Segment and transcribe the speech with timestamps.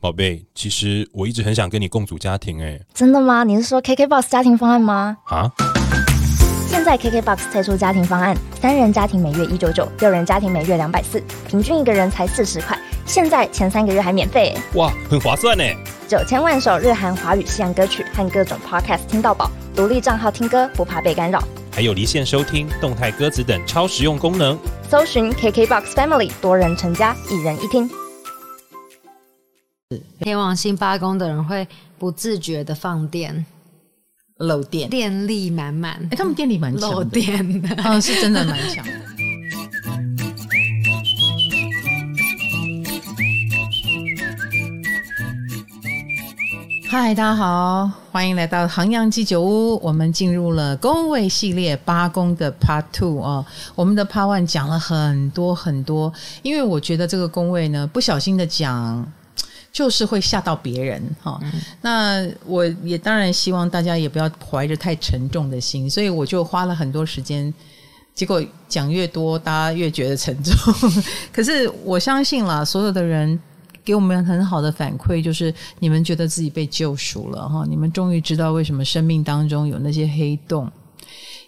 [0.00, 3.42] 宝贝，其实我一直很想跟你共组家庭，哎，真的吗？
[3.42, 5.16] 你是说 KKBOX 家庭方案吗？
[5.24, 5.50] 啊，
[6.68, 12.78] 现在 KKBOX 推出家庭方案，三人家庭每月一九九，六人家庭每月两百四，平均一个人才四十块。
[13.06, 15.64] 现在前三个月还免费，哇，很划算呢！
[16.06, 21.42] 九千万首日韩华语西洋歌曲和各种 Podcast 听到饱，独立账号听歌不怕被干扰，
[21.72, 24.56] 还有离线收听、动态歌词等超实用功能。
[24.88, 27.90] 搜寻 KKBOX Family，多人成家，一人一听。
[30.20, 31.66] 天王星八宫的人会
[31.98, 33.46] 不自觉的放电，
[34.36, 35.94] 漏电，电力满满。
[36.10, 38.92] 哎，他们电力蛮强漏电的，嗯，是真的蛮强的。
[46.90, 49.80] 嗨，大家好，欢迎来到航阳鸡酒屋。
[49.82, 53.46] 我们进入了宫位系列八宫的 Part Two 哦。
[53.74, 56.12] 我们的 Part One 讲了很多很多，
[56.42, 59.10] 因为我觉得这个宫位呢，不小心的讲。
[59.70, 61.40] 就是会吓到别人哈，
[61.82, 67.52] 那我也当然希望大家也不要怀着太沉重的心，所以我就花了很多时间，
[68.14, 70.54] 结果讲越多，大家越觉得沉重。
[71.32, 73.38] 可是我相信啦，所有的人
[73.84, 80.68] 给我们很好的反馈，就是你们觉得自己被救赎了哈，你们终于知道为什么生命当中有那些黑洞。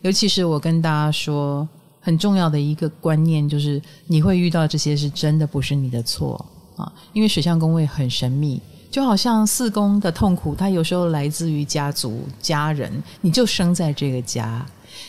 [0.03, 1.69] 尤其是我跟大家说，
[2.01, 6.43] 很重要的一个观念就是，你会遇到这些是真的不是你的错。
[6.81, 14.65] 啊，因为水象宫位很神秘，就好像四宫的痛苦，它有时候来自于家族、家人，你就生在这个家，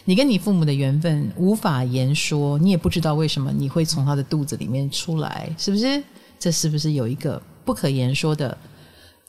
[0.06, 6.04] 你跟你父母的缘分无法言说，你也不知道为什么你会从他的肚子里面出来，是不是？
[6.40, 8.58] 这是不是有一个不可言说的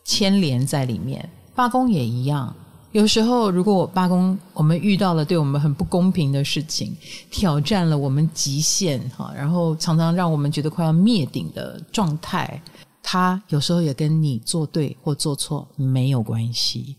[0.05, 1.29] 牵连在里面？
[1.55, 2.55] 八宫也一样。
[2.93, 6.95] 有时候，如果我八宫我们遇到了对我们很不公平的事情，
[7.31, 12.61] 挑战了我们极限哈，然后常常让我们觉得快要灭顶的状态，
[13.03, 16.95] 他有时候也跟你做对或做错没有关系。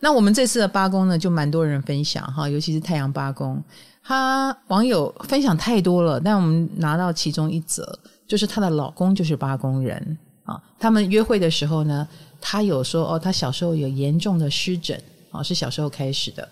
[0.00, 3.62] 那我们这次的八宫呢，就蛮多人分享哈，尤其是太阳八宫，
[4.02, 12.06] 他网友分享太多了，但我们拿到其中一则，就是她的老公就是八宫人啊，他们约会的时候呢，
[12.40, 15.00] 他有说哦，他小时候有严重的湿疹。
[15.36, 16.48] 哦，是小时候开始的。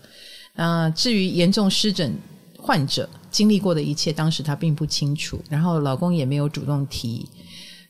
[0.55, 2.17] 那至于严重湿疹
[2.57, 7.29] 患者经历过的一切，当时她并不清楚，然后老公也没有主动提，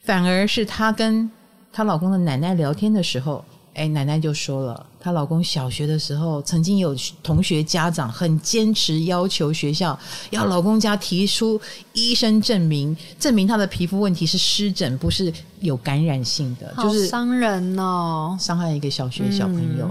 [0.03, 1.31] 反而是她跟
[1.73, 3.45] 她老公的奶奶聊天的时候，
[3.75, 9.99] 哎，奶奶就说了，她老公小学的时候曾经有同学家长很坚持要求学校
[10.31, 11.61] 要老公家提出
[11.93, 15.31] 医生证明，证明他的皮肤问题是湿疹，不是
[15.61, 19.91] 有感染性的，就是伤人哦，伤害一个小学小朋友。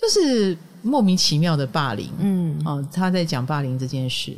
[0.00, 4.36] 就是莫名其妙的霸凌，嗯，哦，他在讲霸凌这件事。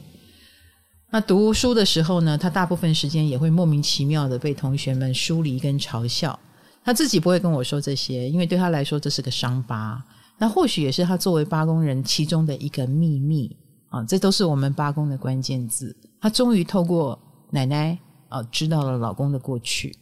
[1.11, 6.39] 那读书的时候呢，他大部分时间也会莫名其妙的被同学们疏离跟嘲笑。
[6.83, 10.03] 他自己不会跟我说这些，因为对他来说这是个伤疤。
[10.39, 13.55] 那或许也是他作为八宫人其中的一个秘密
[13.91, 15.95] 啊，这都是我们八宫的关键字。
[16.23, 17.19] 他终于透过
[17.51, 19.95] 奶奶啊，知道了老公的过去，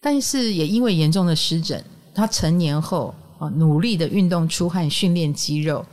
[0.00, 3.12] 但是也因为严重的湿疹，他成年后。
[3.38, 5.84] 啊，努力的运动、出汗、训练肌肉。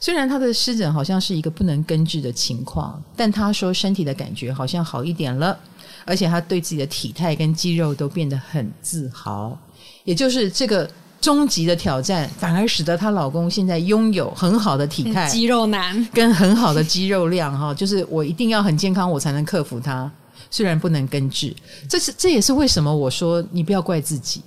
[0.00, 5.58] 虽然他的湿疹好像是一个不能根治的情况，但他说身体的感觉好像好一点了，
[6.04, 9.58] 而且他对自己的体态跟肌肉都变得很自豪。
[10.04, 10.88] 也就是这个
[11.20, 17.58] 终极的挑战，反而使得她老公现在拥有很好的体态、肌肉男跟很好的肌肉量。
[17.58, 20.10] 哈，就是我一定要很健康，我才能克服它。
[20.48, 21.52] 虽然不能根治，
[21.88, 24.40] 这是这也是为什么我说你不要怪自己。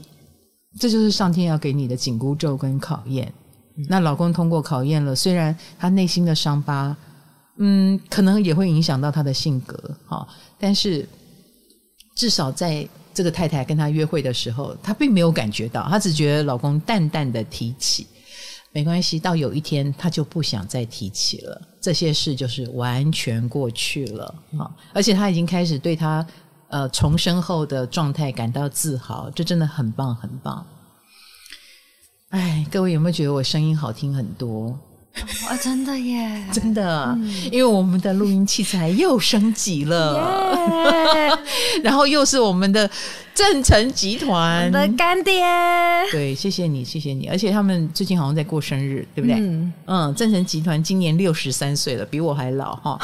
[0.80, 3.32] 这就是上天要给你的紧箍咒跟考验。
[3.90, 6.96] 那老公通过考验了，虽然他内心的伤疤，
[7.58, 10.28] 嗯，可能也会影响到他的性格，哈，
[10.60, 11.08] 但是
[12.16, 18.06] 至少在这个太太跟他约会的时候，他并没有感觉到，他只觉得老公淡淡的提起，
[18.72, 19.20] 没关系。
[19.20, 26.26] 到有一天，他就不想再提起了，这些事就是完全过去了，啊，而且他已经开始对他。
[26.72, 30.66] 呃，重生后的状态感到自豪，这真的很棒，很棒。
[32.30, 34.80] 哎，各位有没有觉得我声音好听很多？
[35.48, 37.18] 啊， 真的耶，真的，
[37.52, 41.38] 因为我们的录音器材又升级了，
[41.84, 42.90] 然后又是我们的
[43.36, 44.72] 正成集团。
[44.72, 45.44] 的干爹，
[46.12, 49.36] 对，谢谢你，谢谢你，而且他们最近好像在过生日，对不对？
[49.88, 52.98] 嗯，正成集团今年六十三岁了，比我还老哈。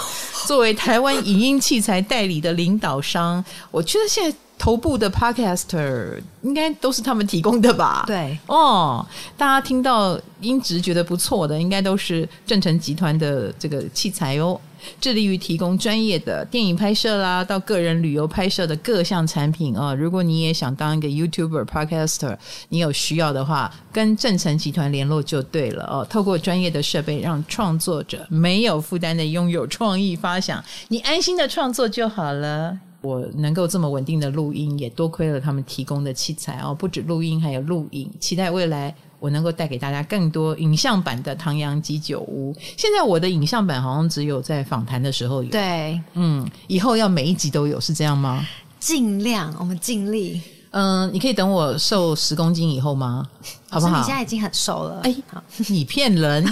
[0.45, 4.37] 作为台湾影音器材代理的领导商，我觉得现在。
[4.57, 8.03] 头部的 podcaster 应该都是他们提供的吧？
[8.07, 9.05] 对，哦，
[9.37, 14.59] 大家听到音质觉得不错的，应该都是正成集团的这个器材哦。
[15.01, 19.93] 致力于提供专业的电影拍摄啦，到个人旅游拍摄的各项产品啊。
[19.93, 22.37] 如果你也想当一个 YouTuber、Podcaster，
[22.69, 26.07] 你有需要的话，跟正成集团联络就对了哦。
[26.09, 32.77] 透过专业的设备，让创作者没有负担的拥有创意发想，你安心的创作就好了。
[33.01, 38.09] 我能够这么稳定的录音，也多亏了他们提供的器材哦，不止录音，还有录影。
[38.19, 42.55] 期待未来我能够带给大家更多影像版的唐扬鸡酒屋。
[42.75, 48.45] 现在我的影像版好像只有在访谈的时候有，对，嗯，以后要每一集都有，是这样吗？
[48.79, 50.41] 尽量我们尽力，
[50.71, 53.27] 嗯，你可以等我瘦十公斤以后吗？
[53.69, 54.15] 好不好你现？
[54.15, 56.45] 在已经很瘦了，哎好，你骗人！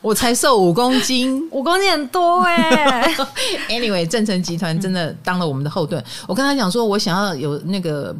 [0.00, 1.42] 我才瘦五公斤。
[1.52, 3.14] 五公斤很多哎、
[3.68, 6.02] Anyway，正成集团真的当了我们的后盾。
[6.26, 8.14] 我跟他讲说，我想要有那个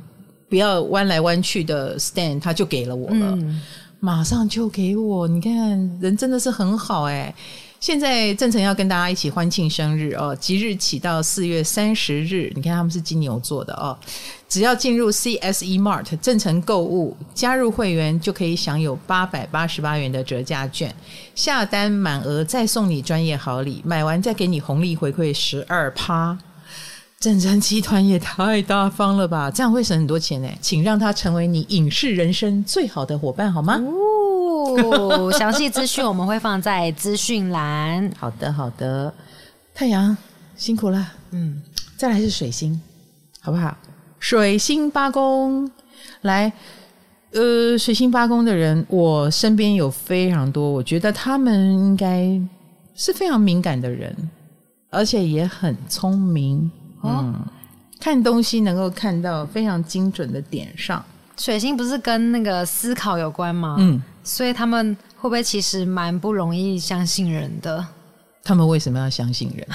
[0.48, 3.60] 不要弯来弯去的 stand，他就给了我了，嗯，
[3.98, 5.26] 马上就给我。
[5.26, 5.52] 你看，
[6.00, 7.34] 人真的是很好哎、
[7.80, 13.96] 现在正成要跟大家一起欢庆生日哦，即日起到四月三十日，你看他们是金牛座的哦，
[14.46, 20.94] 只要进入 CSE Mart 正成购物，加入会员就可以享有八百八十八元的折价券，
[21.34, 26.38] 下单满额再送你专业好礼，买完再给你红利回馈十二趴。
[27.18, 30.48] 正成集团也太大方了吧，这样会省很多钱呢。
[30.60, 33.78] 请让他成为你影视人生最好的伙伴好吗？
[35.38, 38.10] 详细资讯我们会放在资讯栏。
[38.18, 39.12] 好的，好的。
[39.74, 40.16] 太阳
[40.56, 41.62] 辛苦了，嗯，
[41.96, 42.80] 再来是水星，
[43.40, 43.76] 好不好？
[44.18, 45.70] 水星八宫，
[46.22, 46.52] 来，
[47.32, 52.38] 呃，水星八宫的人，我身边有非常多，我觉得他们应该
[52.94, 54.14] 是非常敏感的人，
[54.90, 56.70] 而且也很聪明。
[57.00, 57.46] 哦嗯，
[57.98, 61.02] 看东西能够看到非常精准的点上。
[61.38, 63.76] 水星不是跟那个思考有关吗？
[63.78, 67.86] 嗯，所以他们会不会其实蛮不容易相信人的？
[68.42, 69.66] 他们为什么要相信人？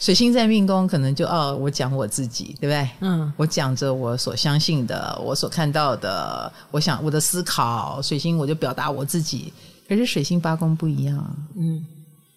[0.00, 2.88] 水星在命宫，可能就哦，我讲我自己，对不对？
[3.00, 9.52] 嗯，我讲着我所相信的，我所看到的，我想我的思考，水星我就表达我自己。
[9.86, 11.84] 可是水星八宫不一样，嗯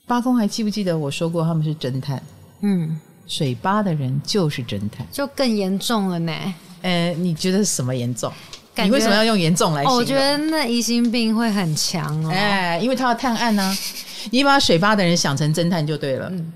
[0.05, 2.21] 八宫还记不记得我说过他们是侦探？
[2.59, 5.07] 嗯，水八的人就是侦探。
[5.11, 6.33] 就更严重了呢。
[6.81, 8.31] 呃，你觉得什么严重？
[8.77, 9.99] 你为什么要用严重来形哦，容？
[9.99, 12.31] 我觉得那疑心病会很强哦。
[12.31, 13.77] 哎，因为他要探案呢、
[14.31, 16.51] 你把水吧的人想成侦探就对了，嗯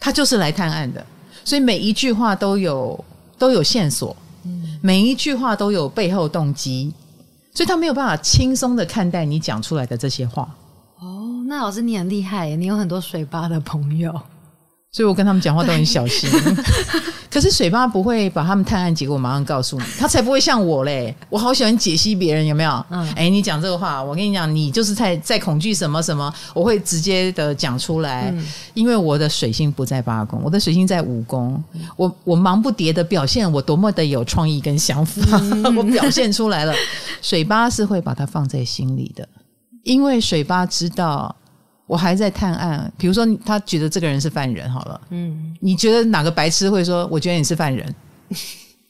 [0.00, 1.04] 他就是来探案的，
[1.44, 3.04] 所以每一句话都有
[3.36, 4.16] 都有线索，
[4.80, 6.92] 每一句话都有背后动机，
[7.52, 10.48] 所以他没有办法轻松的看待你讲出来的这些话。
[11.00, 14.18] 哦，那老师你很厉害耶，你有很多水吧的朋友。
[14.98, 16.28] 所以我跟他们讲话都很小心。
[17.30, 21.14] 可是水八不会把他们探案结果马上告诉你，他才不会像我嘞。
[21.30, 22.84] 我好喜欢解析别人，有没有？
[22.90, 31.62] 嗯哎、你讲这个话，我跟你讲，你就是在在恐惧什么什么，我会直接的讲出来，嗯因为我的水星不在八宫，我的水星在五宫，
[31.94, 35.40] 我我忙不迭的表现我多么的有创意跟想法，
[35.76, 36.74] 我表现出来了。
[37.22, 39.28] 水八是会把它放在心里的，
[39.84, 41.36] 因为水八知道。
[41.88, 47.04] 我还在探案，比如说他觉得这个人是犯人，好了，嗯，你觉得哪个白痴会说？
[47.10, 47.92] 我觉得你是犯人。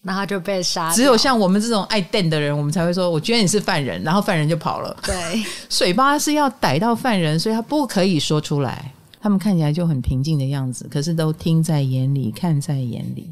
[0.03, 0.95] 那他就被杀掉。
[0.95, 4.97] 只有像我们这种爱瞪的人，我们才会说，我觉得你是犯人，然后犯人就跑了。
[5.03, 8.93] 对， 水巴是要逮到犯人，所以他不可以说出来。
[9.21, 13.29] 他们看起来就很平静的样子，可是都听在眼里，看在眼里，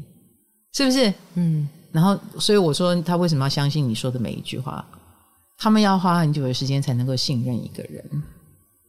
[0.73, 1.11] 是不是？
[1.35, 4.85] 嗯，然后，所以我说他为什么要相信你说的每一句话？
[5.57, 8.03] 他们要花很久的时间才能够信任一个人。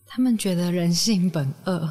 [0.09, 1.89] 他们觉得人性本恶。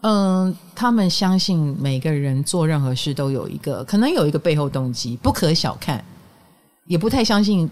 [0.00, 6.04] 嗯，他们相信每个人做任何事都有一个，可能有一个背后动机，不可小看，
[6.86, 7.70] 也不太相信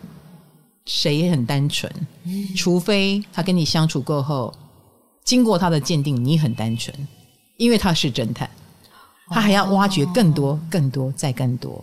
[0.86, 1.90] 谁也很单纯，
[2.54, 4.54] 除非他跟你相处过后，
[5.24, 6.94] 经过他的鉴定，你很单纯，
[7.56, 8.48] 因为他是侦探，
[9.28, 11.82] 他还要挖掘更多、更多、再更多。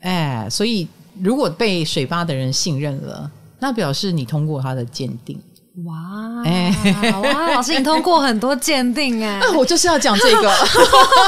[0.00, 0.86] 哎，所以
[1.22, 5.40] 如果被水吧的人信任了，那表示你通过他的鉴定。
[5.84, 6.74] 哇，哎
[7.22, 10.50] 哇，老师你通过很多鉴定哎， 啊，我就是要讲这个，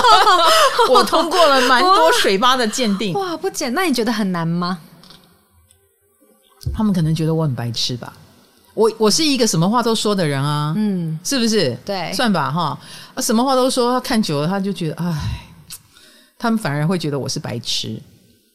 [0.90, 4.78] 我通过了蛮多水吧的鉴定，哇，不简，那你觉得很难吗？
[6.74, 8.12] 他们可能觉得我很白痴吧。
[8.74, 11.76] 我我是一个什么话都说的人啊，嗯，是不是？
[11.84, 12.78] 对算吧哈。
[13.14, 15.14] 啊什么话都说，他看久了他就觉得，哎，
[16.38, 18.00] 他们反而会觉得我是白痴。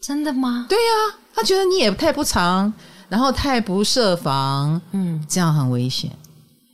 [0.01, 0.65] 真的吗？
[0.69, 2.71] 对呀、他觉得你也太不长，
[3.13, 6.09] 然后太不设防，嗯，这样很危险。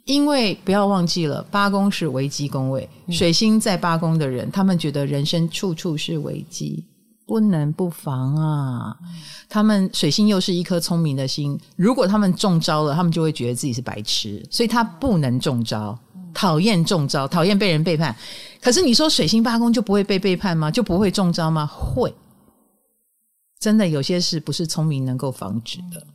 [0.05, 6.85] 因为不要忘记了，八宫是危机宫位，水星在八宫的人，他们觉得人生处处是危机。
[7.27, 8.95] 不能不防啊！
[9.49, 15.99] 他们水星又是一颗聪明的心，如果他们中招了，他们就会觉得自己是白痴，所以他不能中招，
[16.33, 18.15] 讨厌中招，讨厌被人背叛。
[18.61, 20.71] 可是你说水星八宫就不会被背叛吗？
[20.71, 21.67] 就不会中招吗？
[21.67, 22.15] 会，
[23.59, 26.07] 真的有些事不是聪明能够防止的。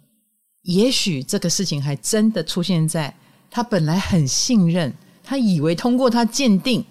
[0.64, 3.14] 也许这个事情还真的出现在
[3.50, 4.92] 他本来很信任，
[5.23, 6.85] 他以为通过他鉴定。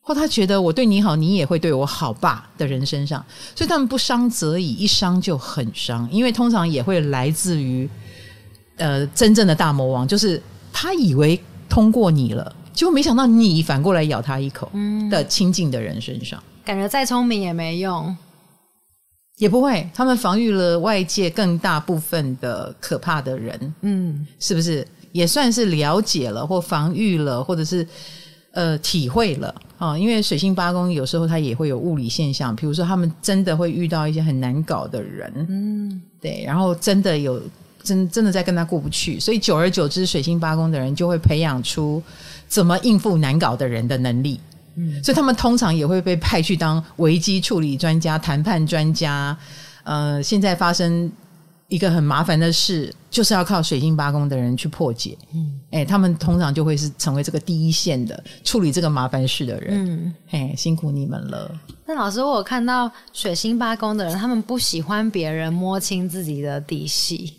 [0.00, 3.24] 或他觉得我对你好，你也会对我好吧的人身上，
[3.56, 7.90] 所以他们不伤则已，一伤就很伤，因为通常也会来自于
[8.76, 10.40] 呃真正的大魔王，就是
[10.72, 11.36] 他以为
[11.68, 14.70] 通过你了，结果没想到你反过来咬他一口
[15.10, 18.16] 的亲近的人身上，感觉再聪明也没用，
[19.38, 27.86] 也不会，他们防御了外界更大部分的可怕的人，嗯，是不是也算是了解了或防御了，或者是
[28.52, 29.54] 呃体会了？
[29.76, 37.38] 哦，因为水星八宫有时候它也会有物理现象，比如说他们真的会遇到一些很难搞的人，嗯，对，然后真的有
[37.82, 42.02] 真真的在跟他过不去，所以久而久之，水星八宫的人就会培养出
[42.48, 44.40] 怎么应付难搞的人的能力，
[44.76, 49.36] 嗯所以他们通常也会被派去当危机处理专家、谈判专家。
[49.84, 51.10] 呃，现在发生
[51.68, 55.16] 一个很麻烦的事，就是要靠水星八宫的人去破解。
[55.34, 59.86] 嗯哎，他们通常就会是成为这个第一线的处理这个麻烦事的人。
[59.86, 60.14] 嗯。
[60.28, 61.50] 嘿，辛苦你们了。
[61.86, 67.34] 那老师，我有看到水星八宫的人，他们不喜欢别人摸清自己的底细，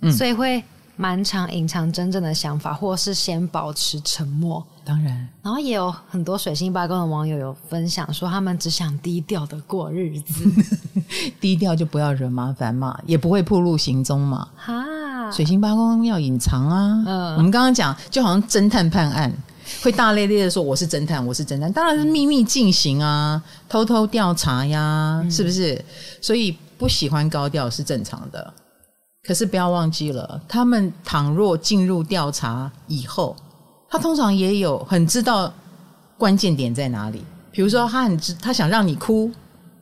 [0.00, 0.62] 嗯所以会
[1.02, 4.64] 蛮常隐藏真正的想法，或是先保持沉默。
[4.84, 10.48] 当然，然后也有很多水星八宫的网友有分享说，他们只想低调的过日子。
[11.40, 14.46] 低调就不要惹麻烦嘛，也不会暴露行踪嘛。
[14.54, 14.84] 哈，
[15.32, 17.02] 水星八宫要隐藏啊。
[17.04, 19.32] 嗯我们刚刚讲，就好像侦探判案，
[19.82, 25.84] 会大咧咧的说我是侦探，我是侦探，当然是秘密进行啊，偷偷调查呀，是不是？
[26.20, 28.54] 所以不喜欢高调是正常的。
[29.26, 33.36] 可是不要忘记了，他们倘若进入调查以后，
[33.88, 35.52] 他通常也有很知道
[36.18, 37.22] 关键点在哪里。
[37.52, 39.30] 比如说，他很知，他想让你哭，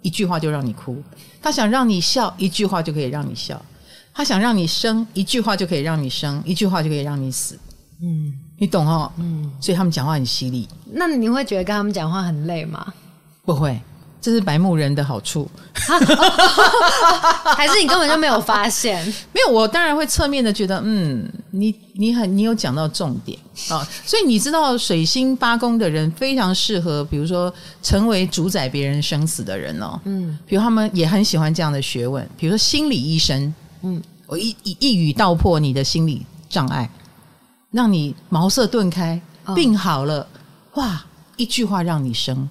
[0.03, 0.95] 一句话就让你哭；
[1.41, 3.57] 他想让你笑，一句话就可以让你笑；
[4.13, 7.59] 他想让你生，一句话就可以让你生，一句话就可以让你死。
[8.03, 9.11] 嗯你懂哦？
[9.17, 12.93] 嗯，所以他们讲话很犀利，那你会觉得跟他们讲话很累吗？
[13.45, 13.81] 不会，
[14.21, 15.49] 这是白木人的好处。
[17.57, 19.05] 还是你根本就没有发现？
[19.33, 30.39] 没有，我当然会侧面的觉得，嗯，你你很你有讲到重点啊，所以你知道水星八宫的人非常适合，比如说成为主宰别人生死的人哦，嗯。
[30.47, 36.89] 比如他们也很喜欢这样的学问，比如说心理医生，嗯，我一一一语道破你的心理障碍，
[37.71, 39.55] 让你茅塞顿开，嗯。
[39.55, 40.27] 病好了，
[40.75, 41.05] 哇，
[41.37, 42.49] 一句话让你生，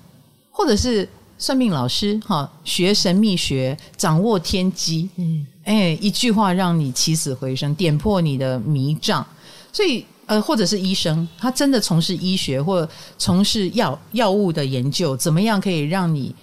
[0.51, 1.07] 或者是
[1.39, 9.25] 算命老师哈，学神秘学，掌握天机，嗯哎，一句话让你起死回生，点破你的迷障。
[9.71, 16.35] 所以，呃，或者是医生，他真的从事医学或从事药药物的研究，怎么样可以让你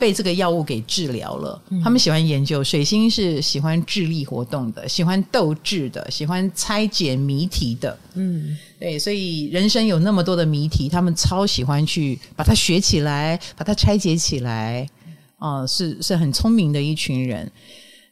[0.00, 1.62] 被这个药物给治疗了？
[1.84, 7.98] 他们喜欢研究，水星是喜欢智力活动的，喜欢斗智的，喜欢拆解谜题的。
[8.14, 14.88] 嗯对，所以人生有那么多的谜题，他们超喜欢去把它学起来，把它拆解起来，
[15.36, 17.52] 啊、是是很聪明的一群人。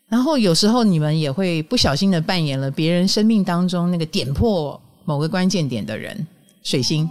[0.09, 6.27] 然后有时候你们也会不小心的扮演了别人生命当中那个点破某个关键点的人，
[6.63, 7.09] 水星。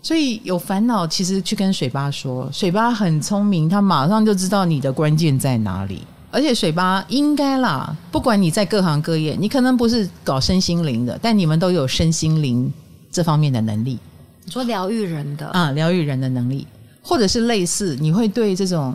[0.00, 6.02] 所以有烦恼，其实去跟水巴说，水巴很聪明，他马上就知道你的关键在哪里。
[6.30, 12.70] 而且水巴应该啦，不管你在各行各业，你可能不是搞身心灵的，但你们都有身心灵
[13.10, 13.98] 这方面的能力
[14.44, 16.66] 你说疗愈人的，啊，疗愈人的能力，
[17.02, 18.94] 或者是类似，你会对这种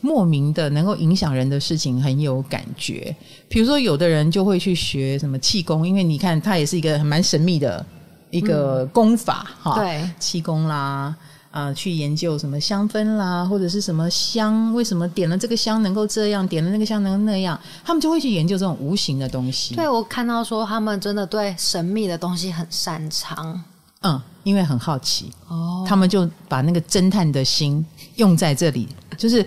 [0.00, 3.14] 莫名的能够影响人的事情很有感觉。
[3.48, 7.84] 比如说，有的人就会去学什么气功，因为你看，它也是一个很蛮神秘的
[8.30, 9.74] 一个功法哈。
[9.74, 11.14] 对，气功啦，
[11.50, 19.74] 啊、去研究什么香氛啦，或者是什么香，为什么点了这个香能够这样，点了那个香能那样，他们就会去研究这种无形的东西。
[19.74, 23.62] 对我看到说他们真的对神秘的东西很擅长
[24.02, 27.84] 嗯，因为很好奇，哦他们就把那个侦探的心
[28.14, 29.44] 用在这里，就是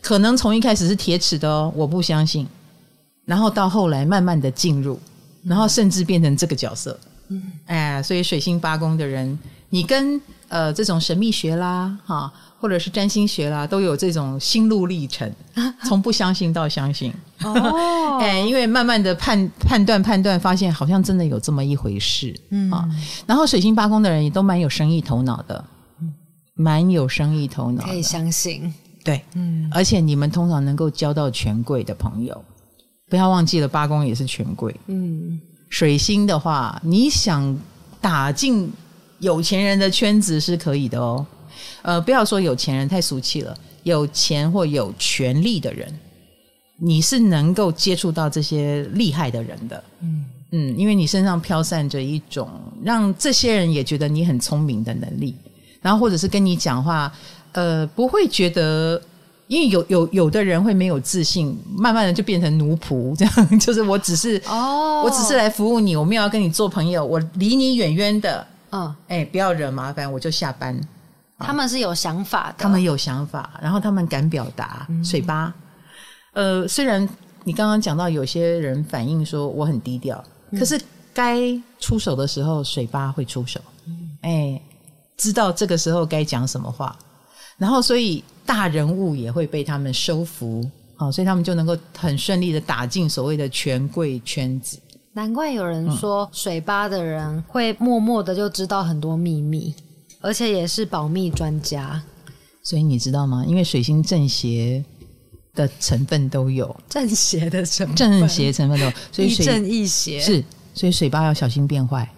[0.00, 2.44] 可能从一开始是铁齿的哦，我不相信，
[3.24, 4.98] 然后到后来慢慢的进入，
[5.44, 6.98] 然后甚至变成这个角色。
[7.04, 7.13] 嗯，
[7.66, 9.38] 哎，所以水星八宫的人，
[9.70, 15.30] 你跟呃这种神秘学啦，哈，或者是占星学啦，都有这种心路历程，
[15.84, 17.12] 从不相信到相信。
[17.42, 22.34] 哦 哎，因为慢慢的判判断判断，发现好像真的有这么一回事。
[22.50, 22.88] 嗯啊，
[23.26, 25.64] 然后水星八宫的人也都蛮有生意头脑的，
[26.54, 27.84] 蛮有生意头脑。
[27.84, 28.72] 可以相信，
[29.04, 32.42] 对，嗯，而且你们通常能够交到权贵的朋友，
[33.10, 34.74] 不要忘记了八宫也是权贵。
[34.86, 35.38] 嗯，
[35.74, 37.58] 水星的话，你想
[38.00, 38.72] 打进
[39.18, 41.26] 有钱人的圈子是可以的哦。
[41.82, 43.52] 呃，不要说有钱人太俗气了，
[43.82, 45.92] 有钱或有权力的人，
[46.78, 49.82] 你是能够接触到这些厉害的人的。
[50.00, 52.48] 嗯嗯，因为你身上飘散着一种
[52.84, 55.34] 让这些人也觉得你很聪明的能力，
[55.82, 57.12] 然后或者是跟你讲话，
[57.50, 59.02] 呃，不会觉得。
[59.46, 65.02] 因为有有有的人会没有自信，慢慢的就变成奴仆，这样就是我只是哦。
[65.04, 70.78] 我只是来服务你，我没有要跟你做朋友，我离你远远的，嗯，哎、不要惹麻烦，我就下班。
[71.38, 75.52] 他们是有想法的，他们有想法，然后他们敢表达，水吧。
[76.32, 77.06] 呃，虽然
[77.42, 80.24] 你刚刚讲到有些人反映说我很低调，
[80.58, 80.80] 可是
[81.12, 81.40] 该
[81.78, 83.60] 出手的时候，水吧会出手。
[84.22, 84.58] 哎、
[85.18, 86.96] 知道这个时候该讲什么话，
[87.58, 94.78] 然后所以大人物也会被他们收服，好、所以他们就能够很顺利的打进所谓的权贵圈子。
[95.12, 99.74] 难怪有人说水吧的人会默默的就知道很多秘密，
[100.20, 102.02] 而且也是保密专家，
[102.62, 103.44] 所以你知道吗？
[103.46, 104.84] 因为水星正邪
[105.54, 112.10] 的成分都有，正邪的成分，正邪成分都有，所以正亦邪是，所以水吧要小心变坏。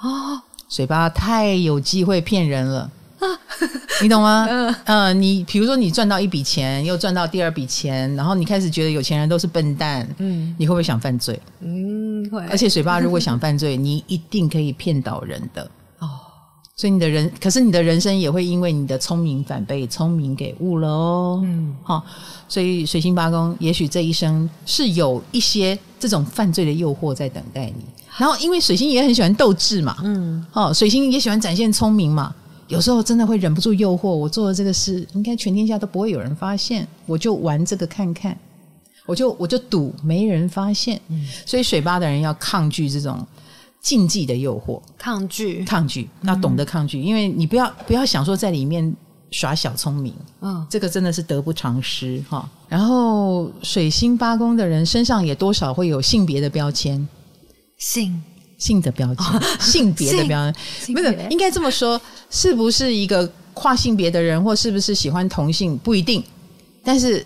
[0.00, 2.90] 哦，水吧太有机会骗人了。
[4.02, 4.46] 你懂吗？
[4.50, 11.38] 嗯、呃，你比如说你赚到一笔钱，又赚到第二笔钱，然后你开始觉得有钱人都是笨蛋，嗯你会不会想犯罪？
[11.60, 15.62] 嗯，会，而且水吧如果想犯罪， 你一定可以骗倒人的。
[16.00, 16.08] 哦，
[16.76, 21.40] 所以你的人，可是你的人生也会因为你的聪明反被聪明给误了哦。
[21.44, 22.04] 嗯，好、
[22.48, 27.84] 所以水星八宫，也许这一生是有一些这种犯罪的诱惑在等待你。
[28.16, 32.32] 然后，因为水星也很喜欢斗智嘛，嗯，哦，水星也喜欢展现聪明嘛。
[32.68, 38.36] 有时候真的会忍不住诱惑，我做的这个事，应该全天下都不会有人发现，我就玩这个看看，
[39.06, 41.00] 我就我就赌没人发现。
[41.44, 43.26] 所以水吧的人要抗拒这种
[43.80, 48.94] 禁忌的诱惑，抗拒，抗拒，要懂得抗拒，因为你不要不要想说在里面
[49.30, 52.48] 耍小聪明，嗯，这个真的是得不偿失哈。
[52.68, 57.06] 然后水星八宫的人身上也多少会有性别的标签，
[57.76, 58.22] 性
[58.58, 66.22] 性的标签，性别的标签，不是应该这么说，是不是一个跨性别的人，或是不是喜欢同性不一定，
[66.82, 67.24] 但是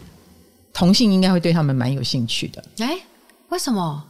[0.72, 2.64] 同性应该会对他们蛮有兴趣的。
[2.78, 2.98] 哎，
[3.48, 4.04] 为什么？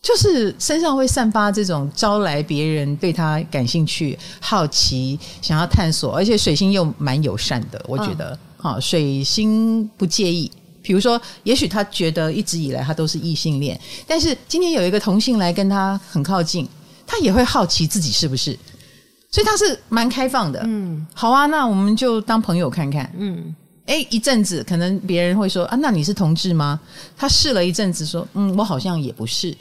[0.00, 10.50] 就是身上会散发这种招来别人对他感兴趣、好奇、想要探索，而且水星又蛮友善的，我觉得，好、水星不介意。
[10.88, 16.66] 比如说，也许他觉得一直以来他都是异性恋，但是今天有一个同性来跟他很靠近，
[17.06, 18.58] 他也会好奇自己是不是，
[19.30, 20.62] 所以他是蛮开放的。
[20.64, 23.12] 嗯好啊，那我们就当朋友看看。
[23.18, 26.80] 嗯，哎，一阵子可能别人会说啊，那你是同志吗？
[27.14, 29.54] 他试了一阵子，说嗯，我好像也不是，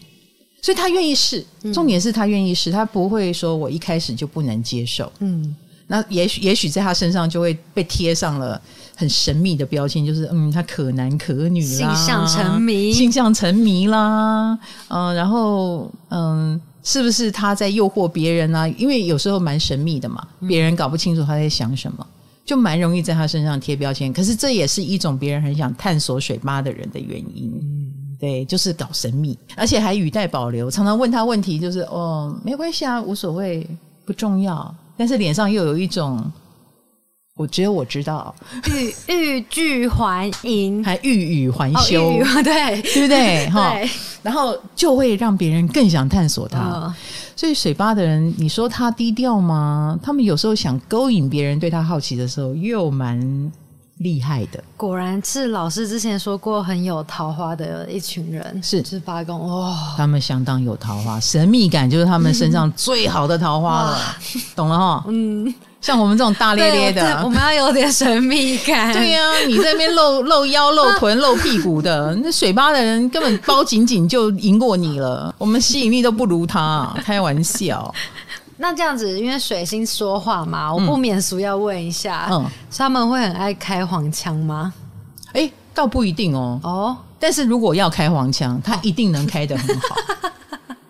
[0.62, 1.46] 所以他愿意试。
[1.74, 5.12] 重点是他愿意试，他不会说我一开始就不能接受。
[5.20, 5.54] 嗯，
[5.88, 8.62] 那也许也许在他身上就会被贴上了
[8.96, 14.58] 很神秘的标签，就是嗯，他可男可女啦，性向沉迷性向沉迷啦，
[14.90, 16.62] 嗯、然后嗯。
[16.84, 18.66] 是不是他在诱惑别人啊？
[18.66, 22.08] 因为有时候蛮神秘的嘛，别人搞不清楚他在想什么，
[22.46, 24.14] 就蛮容易在他身上贴标签。
[24.14, 27.52] 可是这也是一种别人很想探索水吧的人的原因。
[28.18, 33.68] 对，就是搞神秘，而且还语带保留，常常问他问题，就是哦，没关系啊，无所谓，
[34.06, 34.74] 不重要。
[34.98, 36.32] 但是脸上又有一种，
[37.36, 38.34] 我只有我知道，
[38.66, 42.82] 欲欲拒还迎， 还欲语还哦休，哦 对。
[42.82, 43.48] 对不对？
[43.52, 43.74] 哈，
[44.24, 46.60] 然后就会让别人更想探索他。
[46.60, 46.94] 嗯
[47.38, 49.96] 所以水吧的人，你说他低调吗？
[50.02, 53.52] 他们有时候想勾引别人对他好奇的时候，又蛮
[54.00, 54.64] 厉害的。
[54.76, 58.84] 果然是老师之前说过很有桃花的一群人，是。
[58.84, 64.00] 是八公哇，他们相当有桃花，神秘感就是他们身上最好的桃花了，
[64.56, 65.04] 懂了哈？
[65.08, 67.22] 嗯，像我们这种大咧咧的。
[67.24, 77.94] 我，们要有点神秘感，对呀、你在那边露 露腰、露臀、露屁股的，那水吧的人根本包紧紧就赢过你了，我们吸引力都不如他，开玩笑。
[78.58, 84.74] 那这样子，因为水星说话嘛，我不免俗要问一下，嗯所以他们会很爱开黄腔吗？
[85.34, 89.96] 哎，倒不一定哦，哦，但是如果要开黄腔，他一定能开得很好。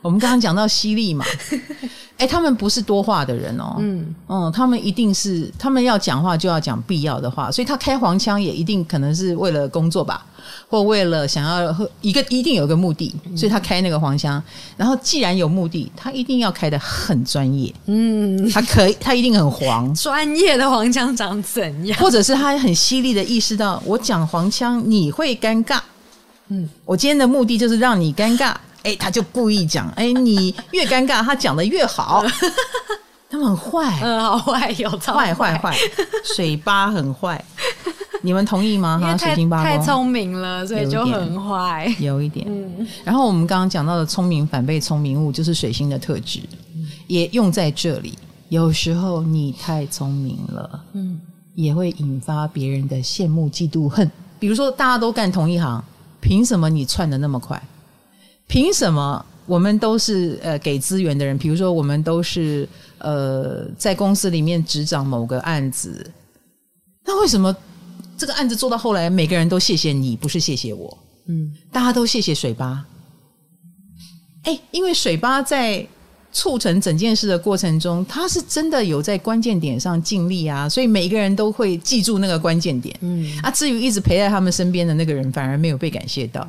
[0.07, 1.25] 我们刚刚讲到犀利嘛，
[2.17, 10.25] 哎、他们不是多话的人哦，嗯，嗯，他们一定是他们要讲话就要讲必要的话，所以他开黄腔也一定可能是为了工作吧，
[10.69, 14.41] 或为了想要一个一定有一个目的，所以他开那个黄腔。
[14.77, 21.99] 然后既然有目的，他一定要开的很专业，嗯，他可以，他一定很黄，专业的黄腔长怎样？
[21.99, 25.79] 或者是他很犀利的意识到我讲黄腔你会尴尬，
[26.47, 28.55] 嗯，我今天的目的就是让你尴尬，
[28.87, 32.23] 哎，他就故意讲，哎，你越尴尬，他讲的越好，
[33.29, 33.99] 他们很坏。
[34.01, 35.75] 嗯，好坏有超坏坏，坏，
[36.23, 37.43] 水八很坏，
[38.21, 38.97] 你们同意吗？
[38.97, 41.93] 哈，水星八太聪明了，所以就很坏。
[41.99, 42.47] 有一点。
[42.49, 46.39] 嗯然后我们刚刚讲到的聪明反被聪明误，就是水星的特质，
[47.07, 48.17] 也用在这里。
[48.47, 51.19] 有时候你太聪明了，嗯，
[51.55, 54.09] 也会引发别人的羡慕、嫉妒、恨。
[54.39, 55.83] 比如说，大家都干同一行，
[56.21, 57.61] 凭什么你窜的那么快？
[58.47, 61.37] 凭什么我们都是呃给资源的人？
[61.37, 66.09] 比如说，我们都是呃在公司里面执掌某个案子，
[67.05, 67.55] 那为什么
[68.17, 70.97] 这个案子做到后来，每个人都谢谢你，不是谢谢我？
[71.27, 72.85] 嗯，大家都谢谢水吧。
[74.43, 75.85] 哎，因为水吧在
[76.31, 82.95] 促成整件事的过程中，他是真的有在关键点上尽力啊，所以每一个人都会记住那个关键点。
[83.01, 86.47] 嗯，啊，至于一直陪在他们身边的那个人，反而没有被感谢到，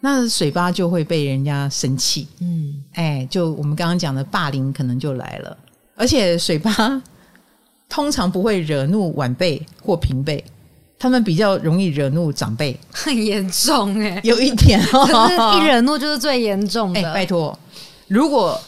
[0.00, 2.28] 那水吧就会被人家生气。
[2.40, 5.56] 嗯，哎，就我们刚刚讲的霸凌可能就来了，
[5.96, 7.02] 而且水吧
[7.88, 10.44] 通常不会惹怒晚辈或平辈，
[10.98, 17.14] 他们比较容易惹怒长辈，很严重哎，有一点哦，可是一惹怒就是最严重哎、的。
[17.14, 17.58] 拜托，
[18.06, 18.60] 如果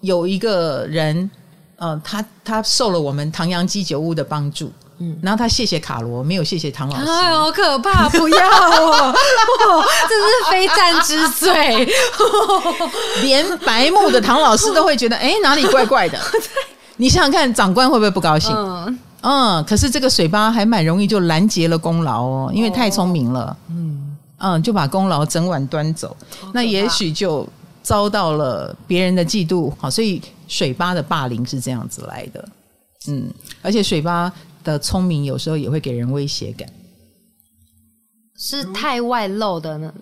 [0.00, 1.30] 有一个人，
[1.76, 8.08] 呃，他他受了我们唐阳鸡酒屋的帮助，嗯，然后他谢谢卡罗，没有谢谢唐老师，哎，好可怕！
[8.18, 11.88] 不要哦，哦这是非战之罪。
[13.22, 16.18] 连白目的唐老师都会觉得，哎、哪里怪怪的。
[16.96, 18.54] 你想想看，长官会不会不高兴？
[18.54, 26.16] 嗯嗯，可是这个水吧还蛮容易就拦截了功劳哦，因为太聪明了，嗯，嗯，就把功劳整碗端走，
[26.52, 27.48] 那也许就
[27.84, 32.44] 遭到了别人的嫉妒，好，所以水吧的霸凌是这样子来的，
[33.06, 34.32] 嗯，而且水吧
[34.64, 36.68] 的聪明有时候也会给人威胁感，
[38.36, 39.92] 是太外露的呢。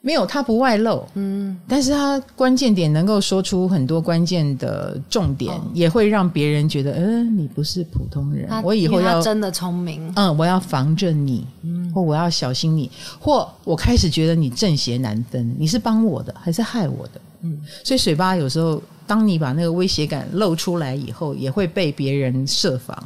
[0.00, 10.10] 没有他不外露，嗯，但是他关键点能够说出很多关键的重点，也会让别人觉得，嗯、你不是普通人，我以后要真的聪明。
[10.14, 11.44] 嗯，我要防着你，
[11.92, 17.20] 或我要小心你，或我开始觉得你正邪难分，你是帮我的还是害我的？
[17.42, 22.96] 嗯，所以水吧有时候，当你把那个威胁感露出来以后，也会被别人设防。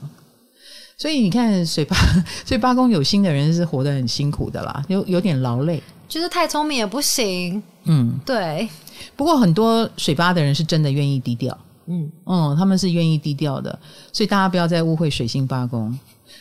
[1.03, 1.97] 所以你看，水八，
[2.47, 5.83] 所以八宫有心的人是活得很辛苦的啦，有有点劳累。
[6.09, 7.61] 就是太聪明也不行。
[7.87, 8.69] 嗯，对，
[9.17, 13.77] 不过很多水八的人是真的愿意低调，嗯，嗯，他们是愿意低调的，
[14.13, 15.93] 所以大家不要再误会水星八宫。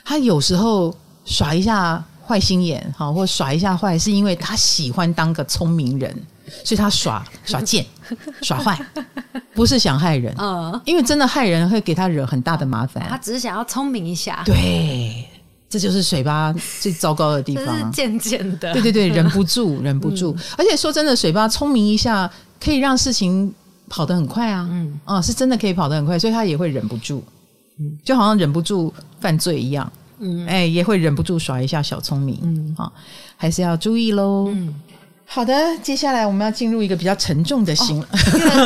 [0.06, 0.96] 他有时候
[1.26, 6.16] 耍一下坏心眼，好，或耍一下坏，是因为他喜欢当个聪明人，
[6.64, 7.86] 所以他耍 耍贱、
[8.42, 8.80] 耍坏，
[9.54, 10.34] 不是想害人。
[10.38, 13.18] 嗯，因为真的害人会给他惹很大的麻烦他。
[13.18, 15.26] 只是想要聪明一下，对，
[15.70, 18.74] 这就是水吧最糟糕的地方渐渐的。
[18.74, 20.36] 对对对，忍不住， 忍不住。
[20.58, 23.54] 而且说真的，水吧聪明一下，可以让事情
[23.90, 24.68] 跑得很快啊。
[24.70, 27.24] 嗯啊，是真的可以跑得很快，所以他也会忍不住，
[28.04, 29.92] 就好像忍不住犯罪一样。
[30.24, 32.38] 嗯哎，也会忍不住耍一下小聪明。
[32.44, 32.92] 嗯啊，
[33.38, 34.50] 还是要注意喽。
[34.54, 34.74] 嗯，
[35.34, 38.04] 好的，接下来我们要进入一个比较沉重的星，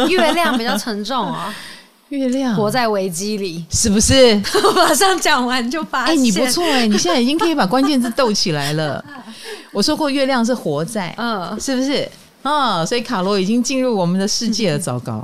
[0.09, 1.53] 月月亮比较沉重啊，
[2.09, 3.63] 月亮活在危机里。
[3.69, 4.35] 是不是？
[4.75, 9.03] 马上讲完就发哎、现，你不错哎、你现在已经可以把关键字斗起来了。
[9.71, 12.09] 我说过，月亮是活在，嗯，是不是？
[12.41, 15.23] 啊，所以卡罗已经进入我们的世界了，糟糕！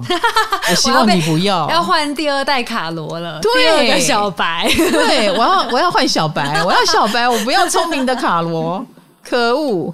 [0.70, 4.72] 我希望你不要，要换第二代卡罗了，对第二个小白。
[4.76, 8.86] 对我要我要换小白，我要小白，我不要聪明的卡罗，
[9.24, 9.92] 可恶！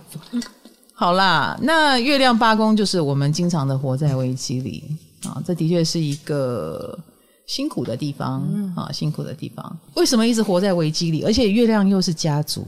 [0.99, 4.83] 好啦，那月亮八宫就是我们经常的活在危机里
[5.27, 6.97] 啊，这的确是一个
[7.45, 8.41] 辛苦的地方、
[8.75, 9.79] 啊，辛苦的地方。
[9.93, 11.21] 为什么一直活在危机里？
[11.21, 12.65] 而且月亮又是家族，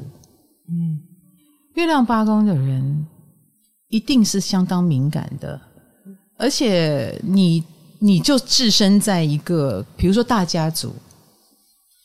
[0.68, 1.02] 嗯，
[1.74, 3.08] 月亮八宫的人
[3.88, 5.60] 一定是相当敏感的，
[6.38, 7.64] 而且你
[7.98, 10.94] 你就置身在一个比如说大家族，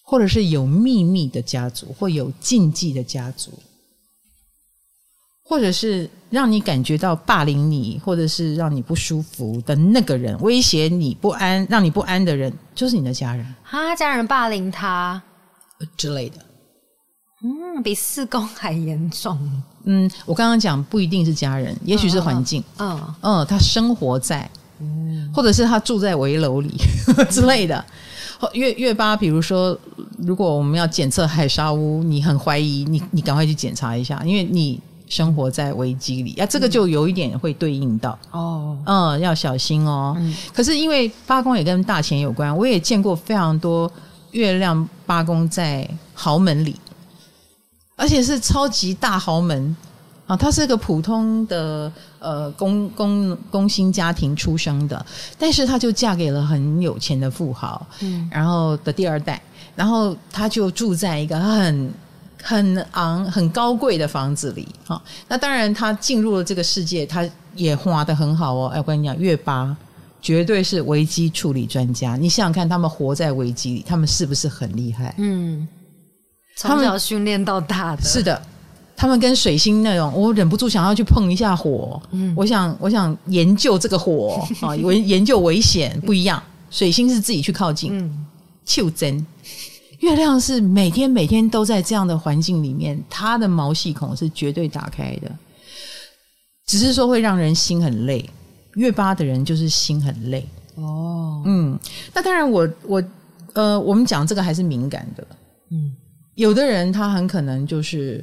[0.07, 3.53] 或者是有秘密的家族，或有禁忌的家族，
[5.45, 15.23] 或者是让你感觉到霸凌你，或者是让你不舒服的那个人，威胁你不安、让你不安的人，就是你的家人他家人霸凌他，
[15.79, 16.37] 呃之类的。
[17.43, 19.39] 嗯，比四宫还严重。
[19.85, 22.65] 嗯，我刚刚讲不一定是家人，也许是环境。
[22.79, 24.51] 嗯嗯，他生活在
[25.35, 26.75] 或者是他住在围楼里
[27.29, 27.85] 之类的。
[28.55, 29.79] 月月八，比如说，
[30.19, 38.19] 如果我们要检测海沙屋，你很怀疑，你你赶快去检查一下，因为你生活在危机里啊，这个就有一点会对应到。
[38.31, 40.17] 哦，嗯，要小心哦。
[40.53, 43.91] 可是因为八宫也跟大钱有关，我也见过非常多
[44.33, 46.75] 月亮八宫在豪门里，
[47.97, 49.77] 而且是超级大豪门
[50.27, 55.05] 啊，他是个普通的呃工工工薪家庭出生的，
[55.39, 59.41] 但是他就嫁给了很有钱的富豪，嗯，然后的第二代，
[59.77, 61.93] 然后他就住在一个很
[62.47, 69.75] 很昂很高贵的房子里，哈，那当然他进入了这个世界，他也画的很好哦，哎，我跟你讲，月八
[70.21, 75.15] 绝对是危机处理专家，你想想看，他们活在危机里，他们是不是很厉害？
[75.17, 75.67] 嗯，
[76.55, 78.43] 从小训练到大的，是的，
[78.95, 81.99] 他们跟水星那种，我忍不住想要去碰一下火。
[82.11, 86.43] 嗯，我想，我想研究这个火 啊，危研究危险不一样。
[86.71, 88.27] 水星是自己去靠近，嗯，
[88.67, 89.27] 袖珍。
[90.05, 95.35] 月亮是每天每天都在这样的环境里面，它的毛细孔是绝对打开的，
[96.67, 98.29] 只是说会让人心很累。
[98.75, 100.47] 月八的人就是心很累。
[100.75, 101.79] 哦，嗯，
[102.13, 103.03] 那当然我，我
[103.55, 105.27] 呃，我们讲这个还是敏感的。
[105.71, 105.97] 嗯，
[106.35, 108.23] 有的人他很可能就是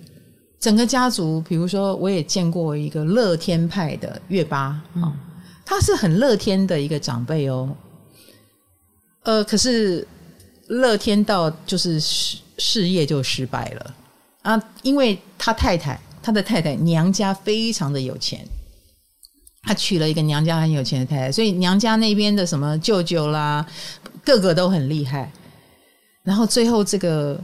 [0.60, 5.18] 整个家族，比如说我也见过一个乐天派的月八啊，
[5.66, 7.76] 他是很乐天的一个长辈哦。
[9.24, 10.08] 呃，可是
[10.72, 13.94] 乐天到就是事事业就失败了
[14.44, 18.46] 啊，因为他太太，他的太太娘家非常的有钱。
[19.64, 23.66] 他娶了一个娘家很有钱的太太，所以娘家那边的什么舅舅啦，
[24.24, 25.32] 个个都很厉害。
[26.24, 27.40] 然后最后这个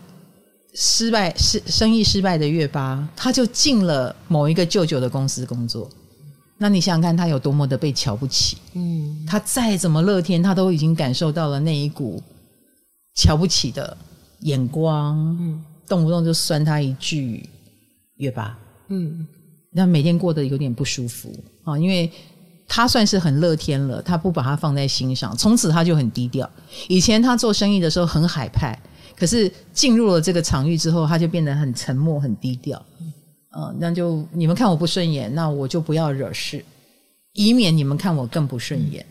[0.74, 5.90] 失败失生意失败的月八，他就进了某一个舅舅的公司工作。
[6.58, 8.58] 那你想想看，他有多么的被瞧不起？
[8.74, 12.24] 嗯，他再怎么乐天，他都已经感受到了那一股
[13.18, 13.98] 瞧不起的
[14.42, 17.50] 眼光，嗯动不动就酸他一句
[18.18, 18.56] 月八。
[18.90, 19.26] 嗯，
[19.72, 22.12] 那每天过得有点不舒服啊，因为
[22.68, 26.48] 他算是很乐天了，他不把他放在心上，从此他就很低调。
[26.88, 28.78] 以前他做生意的时候很海派，
[29.16, 32.86] 可是进入了这个场域之后，他就变得很沉默、很低调。
[33.50, 36.64] 呃，那就你们看我不顺眼，那我就不要惹事，
[37.34, 39.04] 以免你们看我更不顺眼。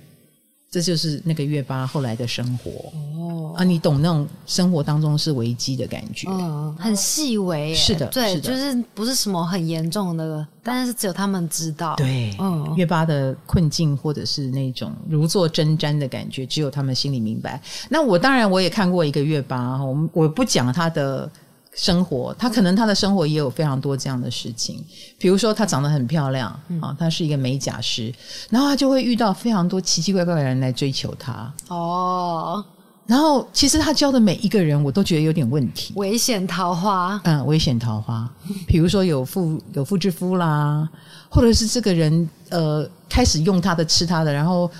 [0.76, 2.70] 这就是那个月巴后来的生活。
[3.18, 6.28] 哦，啊，你懂那种生活当中是危机的感觉。
[6.28, 8.50] 嗯，很细微，是的对，是的。
[8.50, 12.74] 就是不是什么很严重的，但是只有他们知道，，对，嗯。
[12.76, 17.58] 月巴的困境或者是那种如坐针毡的感觉，只有他们心里明白。
[17.88, 21.30] 那我当然我也看过一个月巴，我们我不讲他的
[21.76, 24.82] 生活，他可能他的生活也有非常多这样的事情，
[25.18, 26.48] 比如说她长得很漂亮
[26.80, 28.12] 啊，她是一个美甲师，
[28.48, 32.64] 然后她就会遇到非常多奇奇怪怪的人来追求她，哦，
[33.06, 35.92] 然后其实她教的每一个人，我都觉得有点问题。
[35.96, 38.26] 危险桃花，嗯，危险桃花，
[38.66, 40.88] 比如说有妇有妇之夫啦，
[41.28, 44.70] 或者是这个人呃开始用他的吃他的，然后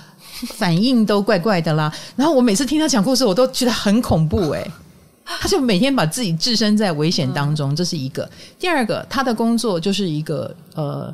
[0.55, 1.93] 反应都怪怪的啦。
[2.15, 4.71] 然后我每次听他讲故事，我都觉得很恐怖诶、
[5.39, 8.29] 他就每天把自己置身在危险当中，这是一个。
[8.57, 11.13] 第二个，他的工作就是一个呃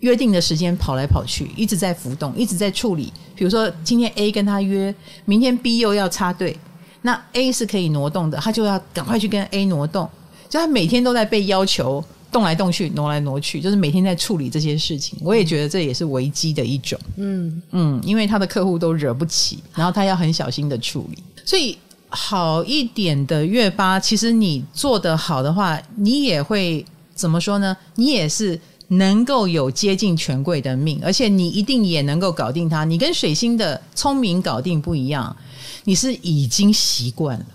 [0.00, 3.12] 约定的时间跑来跑去，一直在浮动，一直在处理。
[3.34, 4.94] 比如说今天 A 跟他约，
[5.26, 6.58] 明天 B 又要插队，
[7.02, 10.08] 那 A 是可以挪动的，他就要赶快去跟 A 挪动，
[10.48, 15.18] 就他每天都在被要求动来动去、挪来挪去，就是每天在处理这些事情。
[15.22, 16.98] 我也觉得这也是危机的一种。
[17.16, 27.76] 嗯，嗯，因为他的客户都惹不起，然后他要很小心的处理，所以好一点的月八，其实你做得好的话，你也会怎么说呢？
[27.96, 32.84] 你也是能够有接近权贵的命，而且你一定也能够搞定他。
[32.84, 35.36] 你跟水星的聪明搞定不一样，
[35.84, 37.46] 你是已经习惯了，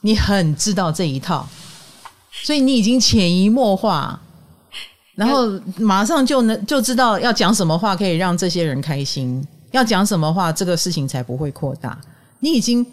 [0.00, 1.46] 你很知道这一套，
[2.42, 4.18] 所以你已经潜移默化。
[5.14, 5.46] 然后
[5.78, 11.98] 马上就能就知道要讲什么话可以让这些人开心，要讲什么话这个事情才不会扩大。
[12.40, 12.86] 你已经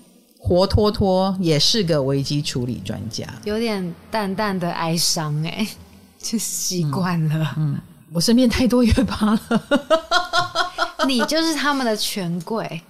[0.46, 3.26] 活脱脱也是个危机处理专家。
[3.46, 5.66] 有点淡淡的哀伤，哎，
[6.22, 7.54] 就习惯了。
[7.56, 7.78] 嗯，
[8.12, 9.64] 我身边太多月巴了，
[11.08, 12.82] 你就是他们的权贵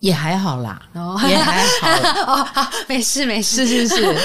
[0.00, 2.34] 也还好啦，哦也还好。
[2.34, 4.16] 哦，好，没事没事，是是是，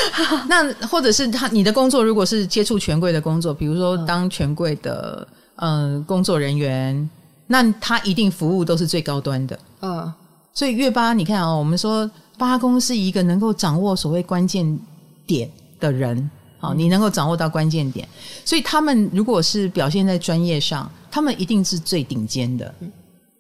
[0.50, 7.08] 那或者是他你的工作如果是接触权贵的工作，比如说当权贵的嗯、呃工作人员，
[7.46, 9.60] 那他一定服务都是最高端的。
[9.82, 10.12] 嗯
[10.54, 12.10] 所以月巴，你看哦，我们说
[12.42, 14.80] 八宫是一个能够掌握所谓关键
[15.28, 15.48] 点
[15.80, 16.28] 的人，
[16.58, 18.10] 好、你能够掌握到关键点，
[18.44, 22.74] 所以他们如果是表现在专业上，他们一定是最顶尖的。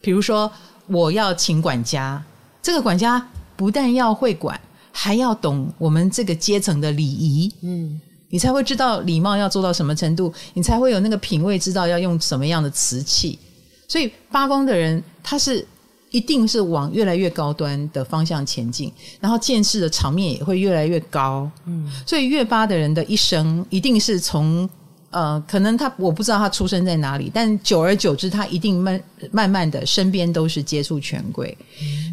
[0.01, 0.51] 比如说，
[0.85, 2.23] 我要请管家，
[2.61, 4.61] 这个管家不但要会管，
[4.91, 13.39] 还要懂我们这个阶层的礼仪，嗯，你才会知道礼貌要做到什么程度，你才会有那个品味，知道要用什么样的瓷器。
[13.87, 15.67] 所以八公的人，他是
[16.11, 21.49] 一定是往越来越高端的方向前进，然后见识的场面也会越来越高。
[21.65, 24.69] 嗯，所以越巴的人的一生，一定是从
[25.09, 31.57] 呃，可能他我不知道他出生在哪里，但久而久之，他一定慢慢慢的身边都是接触权贵。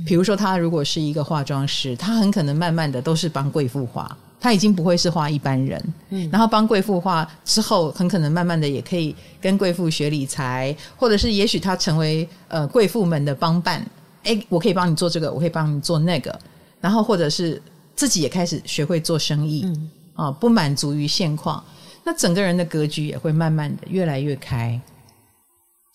[0.07, 4.17] 比如说，他如果是一个化妆师，他很可能慢慢的都是帮贵妇化。
[4.41, 13.85] 他已经不会是画一般人，嗯，然后帮贵妇画之后，很可能慢慢的也可以跟贵妇学理财，或者是也许他成为呃贵妇们的帮办，
[14.23, 16.39] 哎，我可以帮你做这个，我可以帮你做那个，
[16.81, 17.61] 然后或者是
[17.97, 21.63] 自己也开始学会做生意，嗯，啊，不满足于现况，
[22.05, 24.81] 那整个人的格局也会慢慢的越来越开，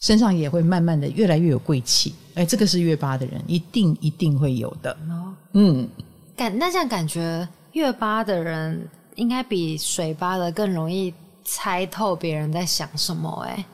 [0.02, 4.98] 身上也会慢慢的越来越有贵气，哎，这个是月八的人一定一定会有的，
[5.54, 5.88] 嗯，
[6.36, 7.48] 感那这样感觉。
[7.74, 13.30] 月八的人应该比水八的更容易猜透别人在想什么。
[13.48, 13.66] 哎，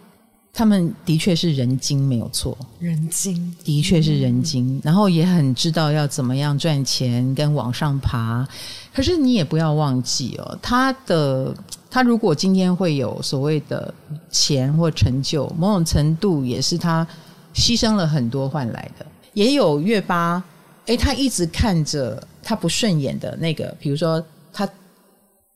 [0.52, 2.58] 他们的确是人精，没有错。
[2.80, 8.48] 人精的确是人精，然后也很知道要怎么样赚钱跟往上爬。
[8.94, 11.54] 可是你也不要忘记哦，他的
[11.90, 13.94] 他如果今天会有所谓的
[14.32, 17.06] 钱或成就，某种程度也是他
[17.54, 19.06] 牺牲了很多换来的。
[19.34, 20.42] 也有月八，
[20.86, 22.22] 哎，他一直看着。
[22.50, 24.68] 他不顺眼的那个，比如说他，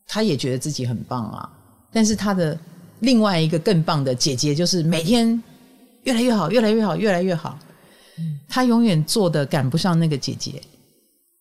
[0.05, 1.49] 他也觉得自己很棒啊，
[1.91, 2.55] 但是他的
[2.99, 5.41] 另外一个更棒的姐姐，就是每天
[6.03, 7.57] 越来越好，越来越好，越来越好。
[8.47, 10.61] 他永远做的赶不上那个姐姐，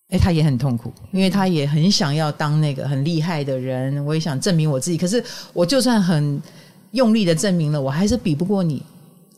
[0.09, 4.97] 哎，他也很痛苦，因为他也很想要当那个很厉害的人，我也想证明我自己。
[4.97, 6.41] 可是我就算很
[6.93, 8.83] 用力的证明了，我还是比不过你。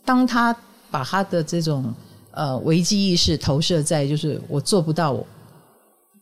[0.04, 0.56] 当他
[0.92, 1.92] 把他的这种
[2.30, 5.26] 呃危机意识投射在，就是我做不到我。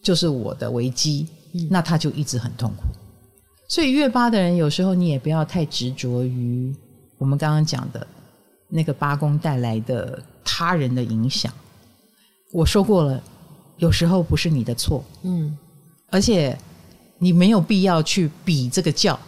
[0.03, 1.29] 就是我的危机，
[1.71, 2.83] 那他就一直很痛苦。
[3.69, 6.75] 所以月八的人有时候你也不要太执着于
[7.17, 8.07] 我们刚刚讲的
[8.69, 11.51] 那个八宫带来的他人的影响。
[12.53, 13.23] 我说过了，
[13.79, 15.57] 有时候不是你的错，嗯，
[16.11, 16.59] 而且
[17.19, 19.19] 你没有必要去比这个较，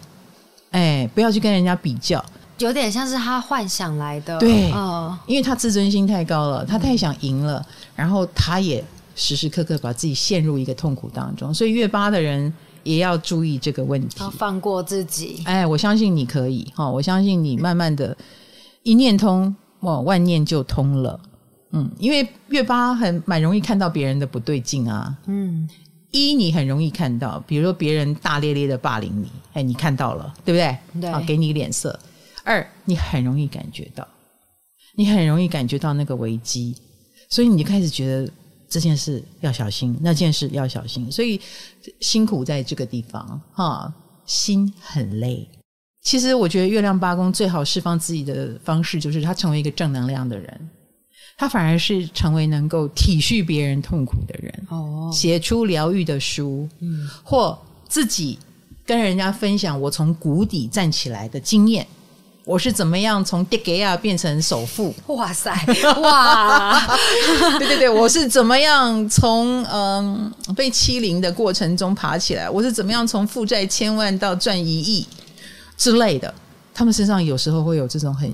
[0.73, 2.23] 哎，不要去跟人家比较，
[2.59, 8.85] 有点像是他幻想来的，对，哦，因为他自尊心太高了，他太想赢了，然后他也。
[9.15, 15.43] 时时刻刻把自己陷入一个痛苦当中，所以月八的人也要注意这个问题，要放过自己。
[15.45, 18.17] 哎，我相信你可以哈，我相信你慢慢的，
[18.83, 21.19] 一念通，哇，万念就通了。
[21.71, 25.17] 嗯，因为月八很蛮容易看到别人的不对劲啊。
[25.27, 25.69] 嗯，
[26.11, 31.01] 一你很容易看到，比如说别人大咧咧的霸凌你，哎，你看到了，对不对？
[31.01, 31.99] 对，啊，给你脸色。
[32.43, 34.07] 二，你很容易感觉到，
[34.97, 36.77] 你很容易感觉到那个危机，
[37.31, 38.31] 所以你就开始觉得。
[38.69, 41.41] 这件事要小心，那件事要小心，所以
[42.01, 43.93] 辛苦在这个地方哈，
[44.27, 45.49] 心很累。
[46.03, 50.71] 其实我觉得月亮八宫最好释放自己的方式，就是他成为一个正能量的人，
[51.37, 58.39] 他反而是成为能够体恤别人痛苦的人哦，写出疗愈的书，嗯，或自己
[58.85, 61.87] 跟人家分享我从谷底站起来的经验。
[62.45, 64.95] 我是怎么样从迪给亚变成首富？
[65.07, 65.51] 哇塞，
[66.03, 66.79] 哇！
[67.59, 72.49] 对对对，我是怎么样从嗯被欺凌的过程中爬起来？
[72.51, 75.07] 我是怎么样从负债千万到赚一亿
[75.79, 76.33] 之类的？
[76.75, 78.31] 他们身上有时候会有这种很，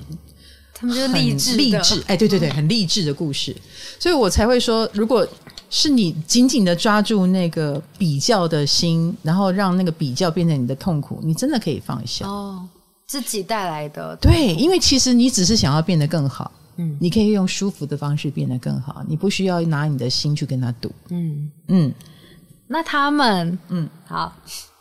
[0.75, 3.55] 他们就是励志励志，哎，对对对，很励志的故事，
[4.01, 5.25] 所以我才会说，如果
[5.69, 12.67] 是你紧紧的抓住那个比较的心，然后让那个比较变成你的痛苦，你真的可以放下哦。
[13.11, 14.17] 自己带来的。
[14.21, 21.51] 对，因为其实你只是想要变得更好，嗯，你可以用舒服的方式变得更好，你不需要拿你的心去跟他赌，嗯。
[21.67, 21.93] 嗯。
[22.69, 24.33] 那他们，嗯，好，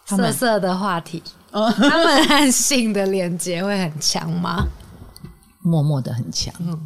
[0.06, 4.64] 色色的话题，他们和性的连接会很强吗？
[5.64, 6.80] 默默的很强，嗯，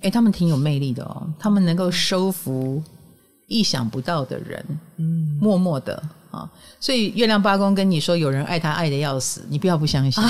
[0.00, 2.82] 哎，他们挺有魅力的哦，他们能够收服
[3.46, 4.64] 意想不到的人，
[4.96, 6.02] 嗯，默默的。
[6.32, 6.48] 啊，
[6.80, 10.24] 所以月亮八宫跟你说有人爱他爱的要死，你不要不相信，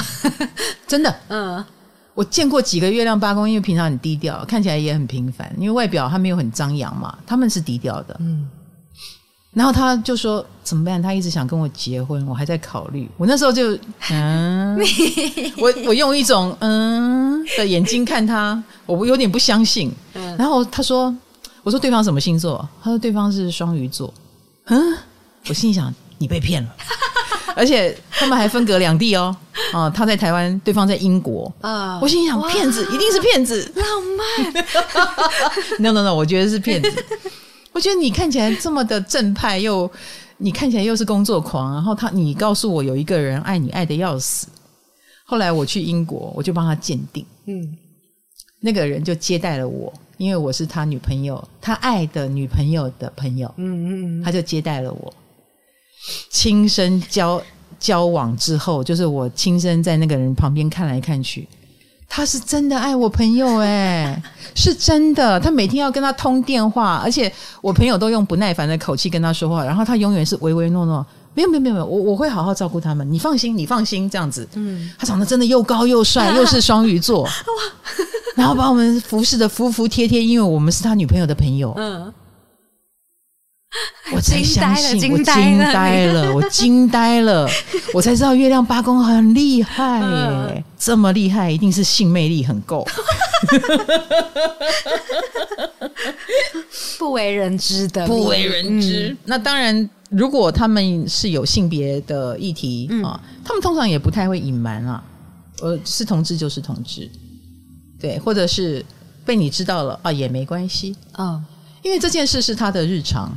[0.87, 1.15] 真的。
[1.31, 1.65] 嗯，
[2.13, 8.17] 我见过几个月亮八宫，因为平常很低调，看起来也很平凡，因为外表他没有很张扬嘛，他们是低调的。
[8.21, 8.49] 嗯，
[9.53, 11.01] 然后他就说怎么办？
[11.01, 13.09] 他一直想跟我结婚，我还在考虑。
[13.17, 13.79] 我那时候就
[14.11, 14.77] 嗯，
[15.57, 19.91] 我我用一种嗯的眼睛看他，我有点不相信。
[20.37, 21.15] 然后他说，
[21.63, 22.69] 我说对方什么星座？
[22.83, 24.13] 他说对方是双鱼座。
[24.65, 24.97] 嗯。
[25.49, 26.77] 我心想，你被骗了。
[27.55, 29.37] 而且他们还分隔两地哦，
[29.73, 31.53] 啊，他在台湾，对方在英国。
[31.61, 33.71] 啊我心想，骗子一定是骗子。
[33.77, 33.87] 浪
[34.17, 34.65] 漫
[35.81, 37.05] ，no no no，我觉得是骗子。
[37.73, 39.91] 我觉得你看起来这么的正派，又
[40.39, 44.47] 你看起来又是工作狂，然后他你告诉我有一个人爱你爱的要死，
[45.25, 47.77] 后来我去英国，我就帮他鉴定，嗯，
[48.61, 55.15] 那个人就接待了我，因为我是他女朋友，他爱的女朋友的朋友，嗯嗯他就接待了我，
[56.31, 57.41] 亲身交
[57.79, 61.49] 交往之后，就是我亲身在那个人旁边看来看去，
[62.09, 64.23] 他是真的爱我朋友哎、
[64.55, 65.39] 是真的。
[65.41, 71.05] 他每天要跟他通电话，而且我朋友都用不耐烦的口气跟他说话，然后他永远是唯唯诺诺。
[71.35, 74.47] 没有没有没有没有，我我会好好照顾他们，你放心，你放心，这样子。
[74.53, 77.27] 嗯，他长得真的又高又帅，又是双鱼座，
[78.37, 81.73] 然后把我们服侍的服服帖帖，因为我们是他女朋友的朋友。
[81.79, 82.13] 嗯，
[84.13, 85.73] 我才相信，惊我惊呆了。
[85.73, 87.49] 呆了， 我惊呆了，
[87.95, 90.01] 我才知道月亮八公很厉害。
[90.01, 90.65] 耶，嗯。
[90.79, 92.87] 这么厉害，一定是性魅力很够。
[96.99, 99.17] 不为人知的， 不为人知。
[99.25, 103.03] 那当然，如果他们是有性别的议题、嗯。
[103.05, 105.03] 啊，他们通常也不太会隐瞒啊。
[105.61, 107.09] 呃，是同志就是同志，
[108.01, 108.85] 对，或者是
[109.25, 111.41] 被你知道了啊，也没关系，啊，
[111.83, 113.33] 因为这件事是他的日常。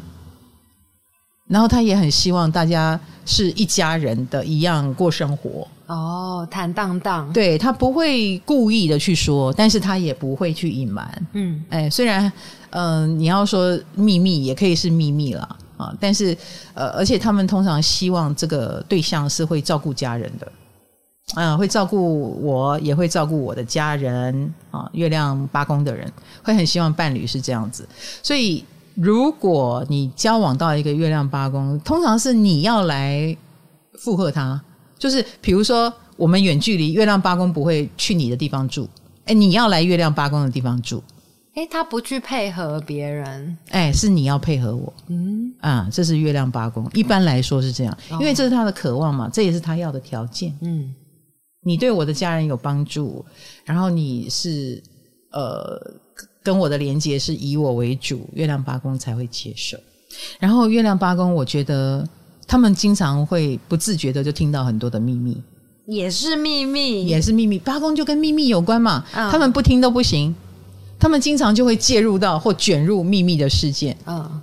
[1.47, 11.27] 然后他也很希望大家是一家人的一样过生活，哦，坦荡荡，，对他不会故意的去说，但是他也不会去隐瞒。
[11.33, 12.31] 嗯哎，虽然
[12.71, 16.35] 嗯、呃你要说秘密也可以是秘密啦，啊，但是
[16.73, 20.51] 呃，而且他们通常希望这个对象是会照顾家人的，
[21.35, 24.89] 嗯、会照顾我，也会照顾我的家人啊。
[24.93, 26.11] 月亮八宫的人
[26.43, 27.87] 会很希望伴侣是这样子，
[28.23, 28.65] 所以
[28.95, 33.35] 如果你交往到一个月亮八宫，通常是你要来
[33.99, 34.59] 附和他，
[34.97, 38.87] 就是比如说我们远距离，月亮八宫不会去你的地方住，
[39.25, 41.03] 哎，你要来月亮八宫的地方住。
[41.55, 46.85] 哎，他不去配合别人，哎，是你要配合我嗯，啊，这是月亮八宫。
[46.93, 50.53] 一般来说是这样，哦因为这是他的渴望嘛，这也是他要的条件。
[50.61, 50.93] 嗯
[51.63, 53.25] 你对我的家人有帮助，
[53.63, 54.83] 然后你是
[55.31, 55.79] 呃
[56.45, 59.75] 跟我的连接是以我为主，月亮八宫才会接受。
[60.39, 62.07] 然后月亮八宫，我觉得
[62.47, 65.41] 他们经常会不自觉的就听到很多的秘密，
[65.87, 67.57] 也是秘密，也是秘密。
[67.57, 70.33] 八宫就跟秘密有关嘛，嗯他们不听都不行，
[70.99, 73.97] 他们经常就会介入到或卷入秘密的事件。
[74.05, 74.41] 嗯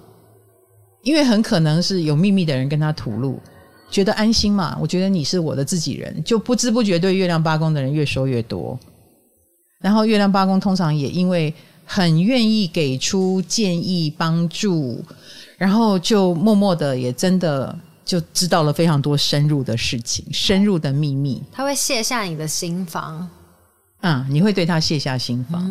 [1.05, 3.41] 因为很可能是有秘密的人跟他吐露，
[3.91, 4.77] 觉得安心嘛。
[4.81, 8.79] 我觉得你是我的自己人，就不知不觉对月亮八宫的人越说越多。
[9.81, 11.53] 然后月亮八宫通常也因为
[11.95, 15.05] 很愿意给出建议帮助，
[15.59, 21.43] 然后就默默的也真的就知道了非常多深入的事情、深入的秘密。
[21.53, 23.29] 他会卸下你的心防，
[24.01, 25.63] 嗯、你会对他卸下心防，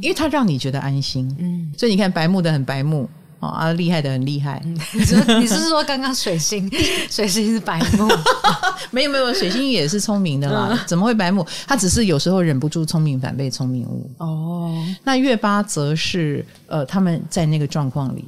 [0.00, 1.34] 因为他让你觉得安心。
[1.40, 3.10] 嗯，所以你看，白目的很白目。
[3.44, 6.70] 哦啊，厉害的很厉害， 你是你是说刚刚水星，
[7.10, 8.08] 水星是白目，
[8.90, 11.46] 没有没有，水星也是聪明的啦，怎么会白目？
[11.66, 14.10] 他只是有时候忍不住聪明反被聪明误。
[14.18, 18.24] 哦，那月八则是呃，他们在那个状况里，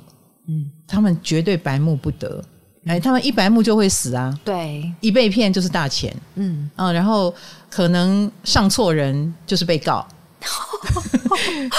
[0.48, 2.42] 嗯，他们绝对白目不得，
[2.86, 6.14] 哎，他们一白目就会死啊，对，一被骗就是大钱。
[6.34, 7.34] 嗯，啊，然后
[7.70, 10.06] 可能上错人就是被告，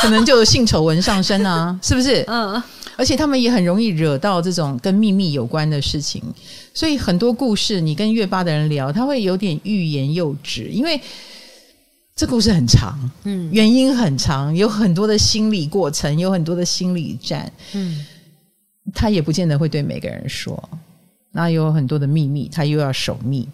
[0.02, 2.24] 可能就有性丑闻上身啊，是不是？
[2.28, 2.62] 嗯，
[2.98, 6.22] 而且他们也很容易惹到这种跟秘密有关的事情，
[6.74, 11.00] 所以很多故事你跟月八的人聊，他会有点欲言又止，因为
[12.16, 18.06] 这故事很长，嗯原因很长，有很多的心理过程，有很多的心理战，嗯，
[18.93, 20.62] 他也不见得会对每个人说，
[21.32, 23.48] 那有很多的秘密，他又要守密，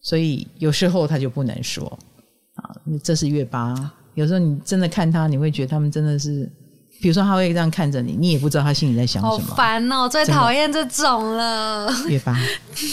[0.00, 1.98] 所以有时候他就不能说
[2.54, 3.92] 啊，这是月八。
[4.14, 6.50] 有时候你真的看他，你会觉得他们真的是，
[7.00, 9.38] 比如说他会这样看着你，你也不知道他心里在想什么。
[9.38, 12.36] 好烦哦，最讨厌这种了，月八。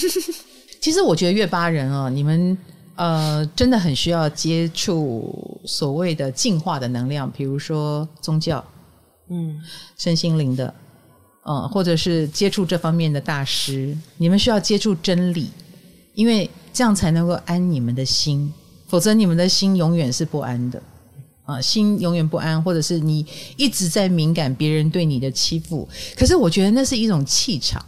[0.79, 2.55] 其实我觉得月八人哦，你们
[2.95, 8.63] 呃真的很需要接触所谓的进化的能量，比如说宗教、
[9.29, 9.59] 嗯，
[9.97, 10.71] 身心灵的，
[11.43, 13.97] 呃，或者是接触这方面的大师。
[14.17, 15.49] 你们需要接触真理，
[16.13, 18.53] 因为这样才能够安你们的心，
[18.87, 20.79] 否则你们的心永远是不安的。
[21.45, 23.25] 啊、心永远不安，或者是你
[23.55, 25.87] 一直在敏感别人对你的欺负。
[26.17, 27.83] 可是我觉得那是一种气场，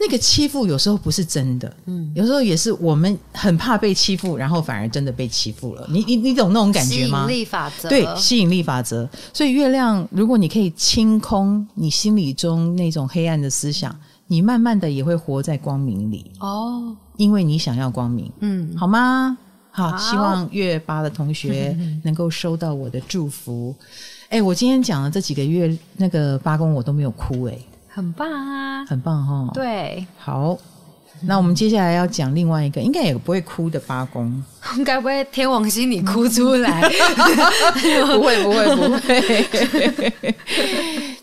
[0.00, 5.86] 那个欺负有时候不是真的，嗯，有时候也是我们很怕被欺负，然后反而真的被欺负了。
[5.90, 7.26] 你你你懂那种感觉吗？
[7.26, 9.08] 吸引力法则，对，吸引力法则。
[9.32, 13.94] 所以月亮，如果你可以清空你心里中那种黑暗的思想，
[14.26, 16.30] 你慢慢的也会活在光明里。
[16.40, 19.38] 哦，因为你想要光明，嗯，好吗？
[19.78, 23.72] 好，希望月八的同学能够收到我的祝福。
[24.28, 27.56] 哎，我今天讲的这几个月那个八公我都没有哭、哎，
[27.86, 30.58] 很棒啊，很棒哈。，对，好，
[31.22, 34.42] 那我们接下来要讲另外一个，应该也不会哭的八宫。
[34.84, 36.82] 该不会天王星你哭出来？
[38.12, 40.34] 不会，不会，不会。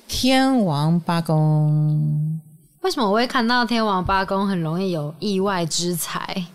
[0.07, 2.39] 天王八公，
[2.81, 6.45] 为什么我会看到天王八公很容易有意外之财？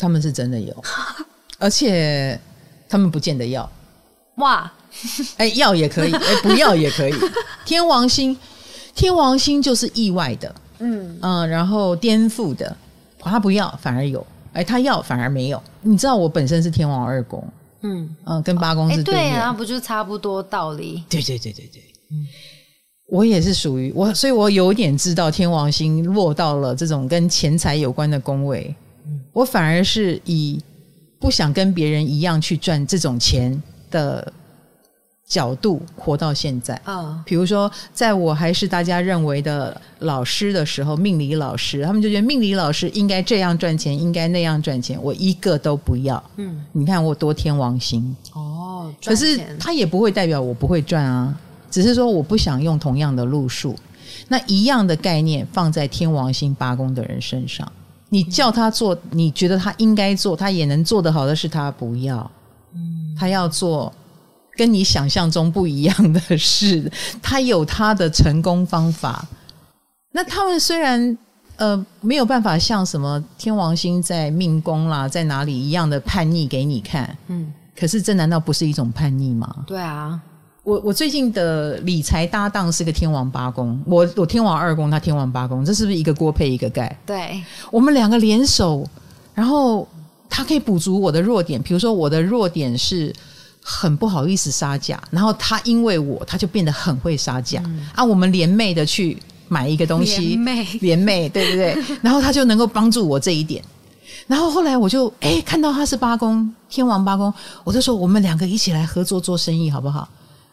[0.00, 0.74] 他们是真的有，
[1.58, 2.38] 而且
[2.88, 3.68] 他们不见得要。
[4.36, 4.70] 哇，
[5.38, 7.14] 哎，要也可以，哎，不要也可以。
[7.64, 8.36] 天王星，
[8.94, 12.76] 天王星就是意外的，嗯，嗯，然后颠覆的，
[13.20, 15.62] 他不要反而有，哎，他要反而没有。
[15.82, 17.46] 你知道我本身是天王二宫，
[17.82, 19.40] 嗯，嗯，跟八宫是、对是面。
[19.40, 21.04] 啊，不就差不多道理？
[21.08, 21.80] 对对对对对，
[22.10, 22.26] 嗯
[23.06, 28.74] 我也是属于我，所以我有点知道天王星落到了这种跟钱财有关的宫位，
[29.34, 30.58] 我反而是以
[31.18, 34.32] 不想跟别人一样去赚这种钱的
[35.26, 36.74] 角度活到现在。
[36.84, 46.22] 啊，比如说，在我还是大家认为的老师的时候，命理老师，他们就觉得命理老师应该这样赚钱，应该那样赚钱，我一个都不要。
[46.36, 51.36] 嗯，你看我多天王星，哦，可是赚钱它也不会代表我不会赚啊，
[51.70, 53.74] 只是说我不想用同样的路数。
[54.28, 57.70] 那一样的概念放在天王星八宫的人身上，
[58.14, 62.30] 你叫他做，你觉得他应该做，他也能做得好的是他不要，
[62.72, 63.92] 嗯他要做
[64.56, 66.88] 跟你想象中不一样的事，
[67.20, 69.26] 他有他的成功方法。
[70.12, 71.18] 那他们虽然
[71.56, 79.64] 呃没有办法像什么天王星在命宫啦，在哪里一样的叛逆给你看，嗯，可是这难道不是一种叛逆吗？
[79.66, 80.20] 对啊，
[80.64, 86.98] 我我最近的理财搭档是个天王八公，我我天王二公，他天王八公，这是不是一个锅配一个盖？
[87.04, 88.88] 对，我们两个联手，
[89.34, 89.86] 然后
[90.28, 93.14] 他可以补足我的弱点，比如说我的弱点是
[93.62, 97.62] 很不好意思杀价，然后他因为我他就变得很会杀价、
[97.94, 101.76] 啊，我们联袂的去买一个东西，联袂联袂，对不对？
[102.00, 103.62] 然后他就能够帮助我这一点。
[104.26, 107.30] 然后后来我就哎看到他是八公天王八公，
[107.64, 110.08] 我就说我们两个一起来合作做生意好不好？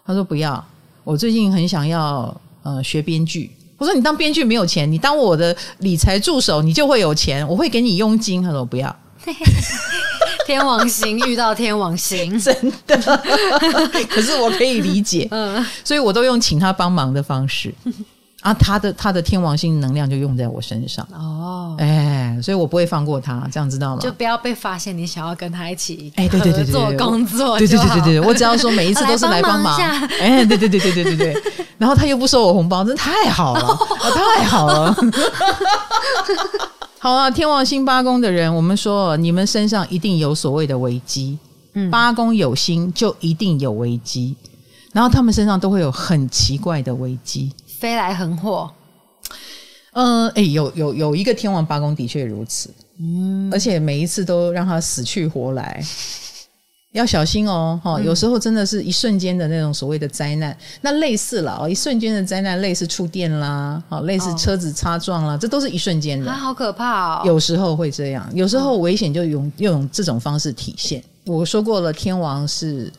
[0.05, 0.63] 他说不要，
[1.03, 3.51] 我最近很想要呃学编剧。
[3.77, 8.43] 我说你当编剧没有钱，你当我的理财助手你就会有钱，我会给你佣金。
[8.43, 8.95] 他说不要，
[10.45, 12.95] 天王星遇到天王星，真的。
[14.09, 17.73] 可是我可以理解，嗯，所以我都用请他帮忙的方式
[18.41, 22.10] 啊，他的他的天王星能量就用在我身上，哦，哎，
[22.41, 24.01] 所以我不会放过他，这样知道吗？
[24.01, 29.77] 就不要被发现你想要跟他一起哎，对对对对做，工作对对对对对，我只要说每一次都是来帮忙
[30.19, 31.43] 哎，对对对对对对对，
[31.77, 34.95] 然后他又不收我红包，真的太好了，啊太好了。
[36.99, 41.37] 好啊，天王星八宫的人，我们说你们身上一定有所谓的危机，
[41.73, 44.35] 嗯八宫有星就一定有危机，
[44.93, 47.51] 然后他们身上都会有很奇怪的危机。
[47.79, 48.69] 飞来横祸，
[49.93, 52.69] 嗯，哎，有有有一个天王八公的确如此，
[52.99, 55.83] 嗯，而且每一次都让他死去活来，
[56.93, 64.35] 要小心哦，哈、有时候真的是一瞬间的那种所谓的灾难，那类似了哦，一瞬间的灾难，类似触电啦，好，类似哦。
[64.37, 66.31] 车子擦撞啦，这都是一瞬间的。
[66.31, 71.03] 啊，，好可怕哦，有时候会这样，有时候危险就用用这种方式体现。
[71.25, 72.91] 我说过了，天王是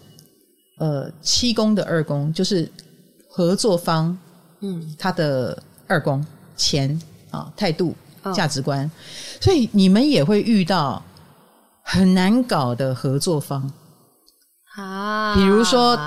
[0.78, 2.70] 呃七宫的二宫，就是
[3.28, 4.16] 合作方
[4.60, 6.24] 嗯，他的二宫
[6.62, 7.00] 钱
[7.30, 8.88] 啊态度哦价值观，
[9.40, 11.02] 所以你们也会遇到
[11.82, 13.70] 很难搞的合作方，
[14.76, 15.98] 啊，比如说。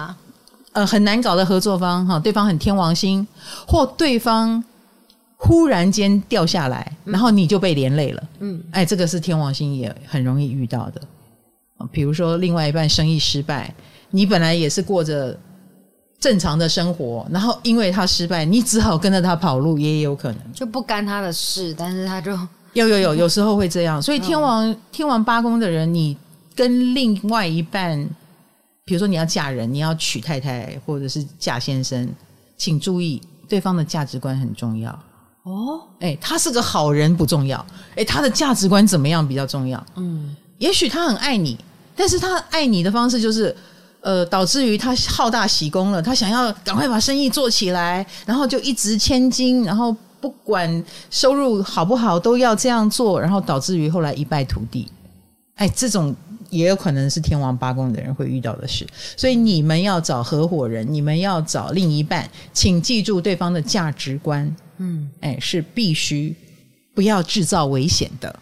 [0.75, 3.25] 呃很难搞的合作方哈，对方很天王星，
[3.65, 4.61] 或对方
[5.37, 10.99] 忽然间掉下来，然后你就被连累了，嗯，哎，这个是天王星也很容易遇到的。
[11.77, 13.73] 啊比如说另外一半生意失败，
[14.09, 15.39] 你本来也是过着
[16.25, 20.39] 正常的生活，然后因为他失败，你只好跟着他跑路，也有可能。
[20.51, 22.31] 就不干他的事，但是他就
[22.73, 24.01] 有有有，有时候会这样。
[24.01, 26.17] 所以天王、天王八宫的人，你
[26.55, 28.03] 跟另外一半，
[28.85, 32.09] 比如说你要嫁人，你要娶太太，或者是嫁先生，
[32.57, 34.89] 请注意对方的价值观很重要。
[35.43, 37.63] 哦，哎，他是个好人不重要，
[37.95, 39.85] 哎，他的价值观怎么样比较重要。
[39.95, 41.55] 嗯，也许他很爱你，
[41.95, 43.55] 但是他爱你的方式就是，
[44.05, 49.91] 呃，导致于他好大喜功了，他想要赶快把生意做起来，然后就一掷千金，然后
[50.21, 54.87] 不管收入好不好都要这样做，然后导致于后来一败涂地。
[55.55, 56.15] 哎，这种
[56.51, 58.85] 也有可能是天王八公的人会遇到的事，
[59.17, 66.35] 所以你们要找合伙人，你们要找另一半，请记住对方的价值观，嗯，哎，是必须
[66.93, 68.39] 不要制造危险的。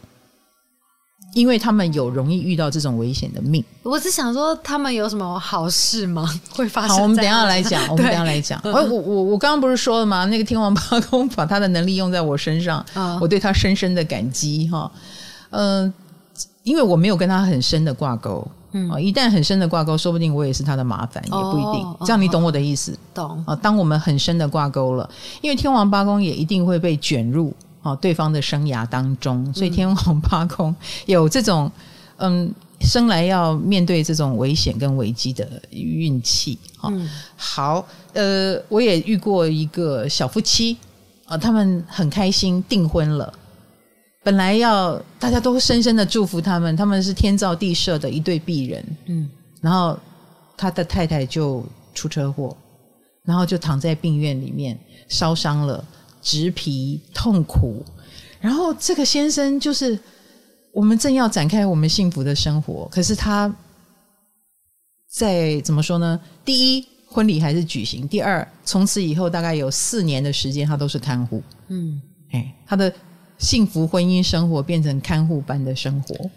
[1.34, 3.64] 因为他们有容易遇到这种危险的命。
[3.82, 6.28] 我是想说，他们有什么好事吗？
[6.52, 6.98] 会发生？
[6.98, 8.60] 好，我们等一下来讲，我们等一下来讲。
[8.60, 10.26] 哎，我我我刚刚不是说了吗？
[10.26, 14.92] 那个天王八公把他的能力用在我身上，啊我对他深深的感激哈。
[15.50, 15.94] 嗯、
[16.64, 21.98] 因为我没有跟他很深的挂钩，嗯、一旦很深的挂钩，说不定我也是他的麻烦，也不一定哦。
[22.02, 22.98] 这样你懂我的意思？
[23.14, 25.10] 懂啊，当我们很深的挂钩了，
[25.42, 27.54] 因为天王八公也一定会被卷入
[27.84, 30.76] 啊对方的生涯当中，所以天王八空
[31.06, 31.72] 有这种
[32.18, 36.90] 嗯生来要面对这种危险跟危机的运气哈。
[36.92, 40.78] 嗯好，呃，我也遇过一个小夫妻
[41.26, 43.32] 啊，他们很开心订婚了。
[44.24, 49.30] 本来要大家都深深的祝福他们，他们是天造地设的一对璧人，嗯
[49.62, 49.98] 然后
[50.58, 51.64] 他的太太就
[51.94, 52.56] 出车祸，
[53.24, 54.78] 然后就躺在病院里面
[55.08, 55.84] 烧伤了，
[56.24, 57.86] 植皮痛苦。
[58.40, 59.98] 然后这个先生就是
[60.72, 63.54] 我们正要展开我们幸福的生活，可是他
[65.12, 66.20] 在怎么说呢？
[66.44, 71.44] 第一，婚礼还是举行；第二，从此以后大概有四年的时间，他都是看护。
[71.68, 72.02] 嗯，
[72.32, 72.92] 哎，他的
[73.38, 76.30] 幸福婚姻生活变成看护般的生活，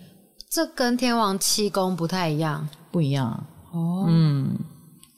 [0.50, 3.28] 这跟天王七宫不太一样不一样。
[3.72, 4.04] 哦。
[4.06, 4.56] 嗯，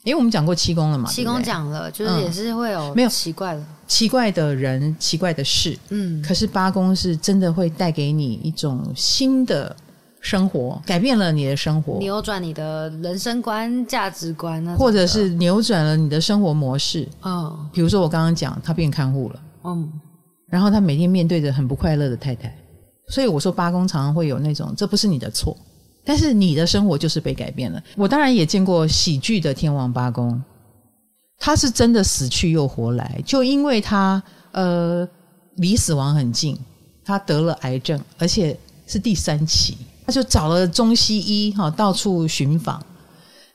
[0.03, 9.75] 因为我们讲过七宫了嘛，七宫对不对讲了，就是嗯也是会有没有奇怪的，奇怪的人、奇怪的事，嗯，可是八宫是真的会带给你一种新的
[10.21, 17.07] 生活，改变了你的生活，扭转你的人生观、价值观那，或者是扭转了你的生活模式。
[17.23, 17.69] 嗯。
[17.73, 19.91] 比如说我刚刚讲，他变看护了，嗯。
[20.47, 22.55] 然后他每天面对着很不快乐的太太，
[23.07, 25.57] 所以我说八宫常常会有那种，这不是你的错，
[26.05, 27.81] 但是你的生活就是被改变了。
[27.95, 30.39] 我当然也见过喜剧的天王八宫，
[31.39, 34.21] 他是真的死去又活来，就因为他
[34.51, 35.07] 呃
[35.55, 36.57] 离死亡很近，
[37.03, 42.83] 他得了癌症，而且是第三期，他就找了中西医哈到处寻访。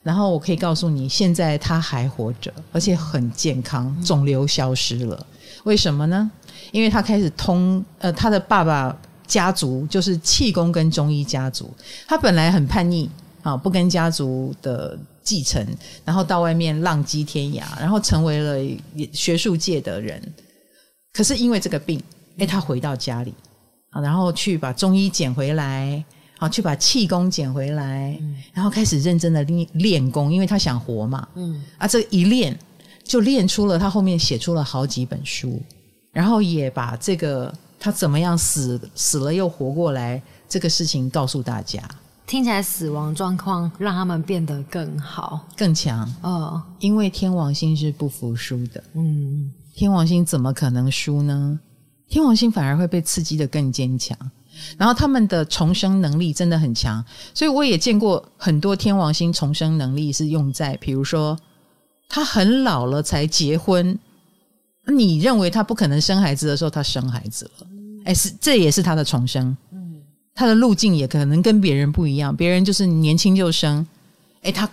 [0.01, 5.25] 然后我可以告诉你，现在他还活着，而且很健康，肿瘤消失了。
[5.63, 6.29] 为什么呢？
[6.71, 11.71] 因为他开始通呃，他的爸爸家族就是气功跟中医家族，
[12.07, 13.09] 他本来很叛逆
[13.41, 14.95] 啊，不跟家族的
[15.25, 15.67] 继承，
[16.05, 18.57] 然后到外面浪迹天涯，然后成为了
[19.11, 20.21] 学术界的人。
[21.11, 22.01] 可是因为这个病，
[22.37, 23.33] 哎，他回到家里
[23.89, 26.01] 啊，然后去把中医捡回来。
[26.37, 28.19] 好，去把气功捡回来，
[28.51, 31.25] 然后开始认真的练练功，因为他想活嘛。
[31.35, 32.59] 嗯啊，这一练
[33.05, 35.61] 就练出了他后面写出了好几本书，
[36.11, 41.81] 然后也把这个他怎么样死死了又活过来这个事情告诉大家，
[42.27, 45.47] 听起来死亡状况让他们变得更好。
[45.55, 46.11] 更强。
[46.21, 49.51] 哦，因为天王星是不服输的，嗯。
[49.73, 51.59] 天王星怎么可能输呢？
[52.07, 54.17] 天王星反而会被刺激的更坚强，
[54.77, 57.03] 然后他们的重生能力真的很强，
[57.33, 61.37] 所以我也见过很多天王星重生能力是用在，比如说
[62.07, 63.99] 他很老了才结婚，
[64.87, 67.67] 你认为他不可能生孩子的时候，他生孩子了，
[68.05, 69.57] 哎，是这也是他的重生，
[70.35, 73.85] 他的路径也可能跟别人不一样，别人就是年轻就生，
[74.41, 74.69] 哎，他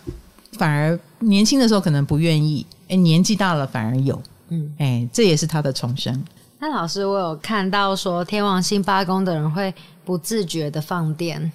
[0.58, 4.20] 反而年轻的时候可能不愿意，哎，年纪大了反而有。
[4.48, 4.74] 嗯。
[4.78, 6.22] 哎，这也是他的重生。
[6.58, 9.72] 那老师，我有看到说天王星八宫的人会
[10.04, 11.52] 不自觉的放电，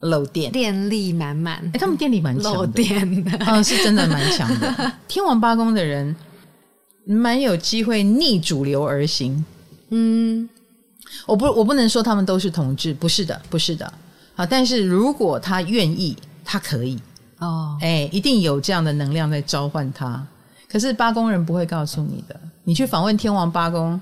[0.00, 3.32] 漏电，电力满满哎，，他们电力蛮漏强的，电的。
[3.46, 4.92] 嗯， 是真的蛮强的。
[5.08, 6.14] 天王八宫的人
[7.04, 9.44] 蛮有机会逆主流而行。
[9.90, 10.48] 嗯
[11.26, 13.92] 我不，我不能说他们都是同志，不是的，不是的。
[14.36, 16.98] 啊，但是如果他愿意，他可以，
[17.38, 20.24] 哦，哎，一定有这样的能量在召唤他。
[20.70, 24.00] 可是八宫人不会告诉你的，你去访问天王八宫，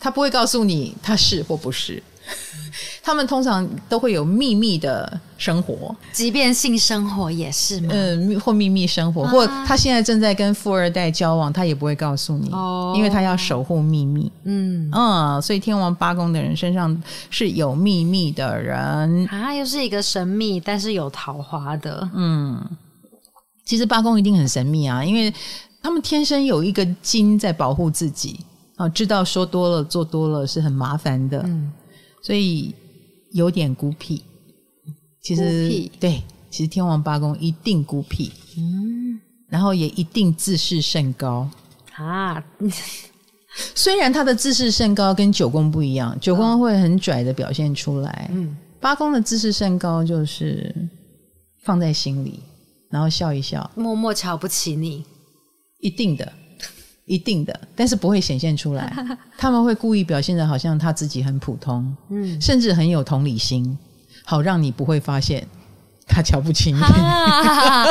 [0.00, 2.02] 他不会告诉你他是或不是。
[3.02, 7.88] 他们通常都会有秘密的生活，即便性生活也是吗？
[7.92, 14.32] 嗯，或秘密生活，啊或他现在正在跟富二代交往，他也不会告诉你，哦因为他要守护秘密。
[14.44, 19.26] 嗯嗯，所以天王八宫的人身上是有秘密的人。
[19.28, 22.08] 啊，又是一个神秘但是有桃花的。
[22.14, 22.64] 嗯，
[23.64, 25.32] 其实八宫一定很神秘啊，因为
[25.82, 28.40] 他们天生有一个筋在保护自己
[28.76, 31.70] 啊，知道说多了做多了是很麻烦的，嗯，
[32.24, 32.74] 所以
[33.32, 34.22] 有点孤僻。
[35.20, 39.20] 其实对，其实天王八公一定孤僻，嗯。
[39.48, 41.48] 然后也一定自视甚高。
[41.92, 42.42] 啊，
[43.74, 48.56] 虽然他的自视甚高跟九宫不一样，九宫会很拽的表现出来，嗯。
[48.80, 50.74] 八宫的自视甚高就是
[51.62, 52.40] 放在心里，
[52.90, 55.04] 然后笑一笑，默默瞧不起你。
[55.80, 56.32] 一定的，
[57.06, 58.92] 一定的，但是不会显现出来。
[59.36, 63.76] 他们会故意表现的好像他自己很普通，嗯甚至很有同理心，
[64.24, 65.46] 好让你不会发现
[66.06, 66.80] 他瞧不起你。
[66.80, 67.86] 啊，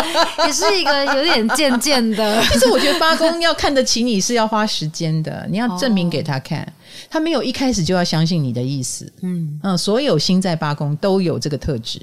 [0.46, 6.72] 也是一个有点贱贱的， 但是我觉得八公要看得起你是要花时间的，你要证明给他看，
[7.10, 9.12] 他没有一开始就要相信你的意思。
[9.22, 12.02] 嗯，嗯，所有星在八公都有这个特质。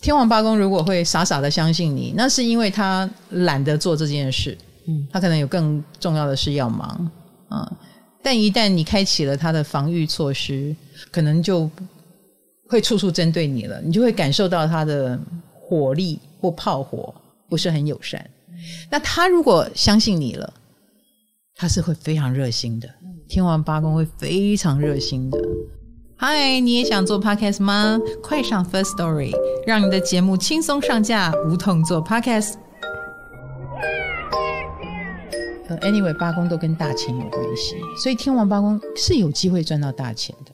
[0.00, 4.56] 天王八公如果会傻傻的相信你，那是因为他懒得做这件事，
[4.86, 7.10] 嗯他可能有更重要的事要忙，
[7.48, 7.70] 啊、
[8.22, 10.74] 但一旦你开启了他的防御措施，
[11.10, 11.70] 可能就
[12.68, 15.18] 会处处针对你了，你就会感受到他的
[15.60, 17.14] 火力或炮火
[17.48, 18.28] 不是很友善。
[18.90, 20.52] 那他如果相信你了，
[21.54, 22.88] 他是会非常热心的，
[23.28, 25.38] 天王八公会非常热心的。
[26.16, 27.98] 嗨，你也想做 podcast 吗？
[28.22, 29.32] 快上 First Story，
[29.66, 32.54] 让你的节目轻松上架，无痛做 podcast。
[35.80, 40.52] 呃，anyway，八宫都跟大钱有关系，所以天王八宫是有机会赚到大钱的，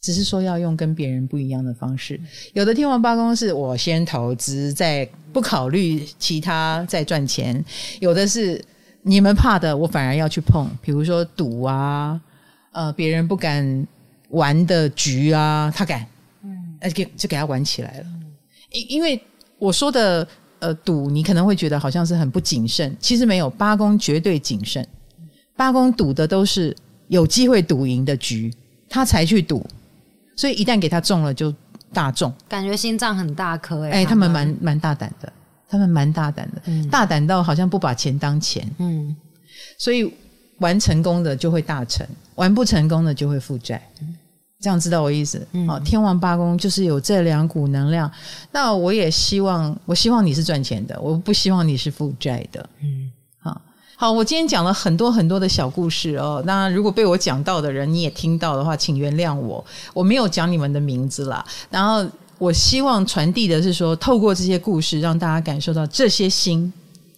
[0.00, 2.20] 只是说要用跟别人不一样的方式。
[2.52, 7.56] 有的天王八宫是我先投资，再不考虑其他再赚钱；
[8.00, 8.62] 有的是
[9.02, 12.20] 你们怕的，我反而要去碰，比如说赌啊，
[12.72, 13.86] 呃，别人不敢
[14.28, 16.06] 玩的局啊，他敢，
[16.42, 18.06] 嗯，呃，给就给他玩起来了。
[18.72, 19.20] 因因为
[19.58, 20.26] 我说的
[20.60, 24.86] 呃赌，你可能会觉得好像是很不谨慎，其实没有，八公绝对谨慎。
[25.56, 26.74] 八公赌的都是
[27.08, 28.54] 有机会赌赢的局，
[28.88, 29.66] 他才去赌，
[30.36, 31.52] 所以一旦给他中了就
[31.92, 32.32] 大中。
[32.48, 35.30] 感觉心脏很大颗哎、哎、他们蛮蛮大胆的，
[35.68, 39.14] 他们蛮大胆的，嗯大胆到好像不把钱当钱，嗯
[39.76, 40.10] 所以
[40.58, 42.06] 玩成功的就会大成，
[42.36, 43.82] 玩不成功的就会负债。
[44.60, 45.44] 这样知道我意思？
[45.52, 48.10] 嗯好、天王八宫就是有这两股能量。
[48.52, 52.68] 那我也希望，我希望你是赚钱的，我不希望你是负债的。
[52.82, 53.60] 嗯，好，
[53.96, 56.42] 好，我今天讲了很多很多的小故事哦。
[56.44, 61.42] 那如果被我讲到的人你也听到的话，请原谅我，我没有讲你们的名字啦。
[61.70, 62.06] 然后
[62.36, 66.70] 我希望传递的是说，透过这些故事，让大家感受到这些星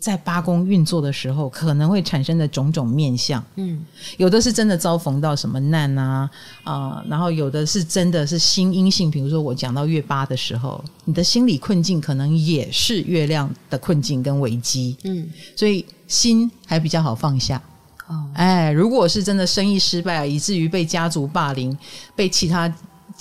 [0.02, 3.40] 在八宫运作的时候可能会产生的种种面相。
[3.54, 3.80] 嗯
[4.16, 6.28] 有的是真的遭逢到什么难啊
[6.64, 17.62] 啊、然后有的是真的是心阴性，比如说我讲到月八的时候，你的心理困境可能也是月亮的困境跟危机，嗯所以心还比较好放下。
[18.08, 21.78] 哦哎，如果是真的生意失败，以至于被家族霸凌，
[22.16, 22.68] 被其他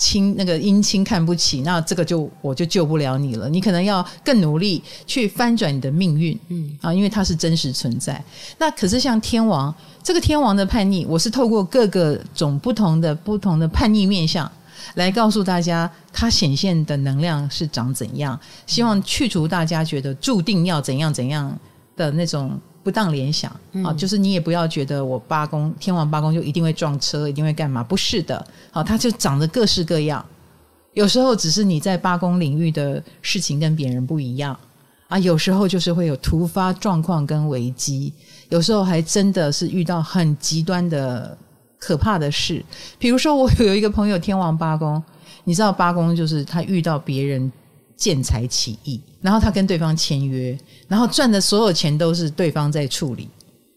[0.02, 3.48] 亲那个姻亲看不起，那这个就我就救不了你了。
[3.48, 8.20] 你可能要更努力去翻转你的命运，嗯啊，因为它是真实存在。
[8.58, 9.72] 那可是像天王
[10.02, 14.50] 这个天王的叛逆，我是透过各个种不同的不同的叛逆面相。
[14.94, 21.56] 来告诉大家，它显现的能量是长怎样，希望去除大家觉得注定要怎样怎样
[21.96, 23.50] 的那种不当联想、
[23.84, 27.82] 啊，就是你也不要觉得我八宫天王八宫就一定会撞车，一定会干嘛？
[27.82, 30.24] 不是的，好、它就长得各式各样。
[30.94, 34.58] 有时候只是你在八宫领域的事情跟别人不一样
[35.08, 38.12] 啊，有时候就是会有突发状况跟危机，
[38.48, 41.36] 有时候还真的是遇到很极端的
[41.78, 42.64] 可怕的事。
[42.98, 45.02] 比如说，我有一个朋友天王八宫，
[45.44, 47.50] 你知道八宫就是他遇到别人
[48.02, 53.28] 见财起意，然后他跟对方签约，然后赚的所有钱都是对方在处理，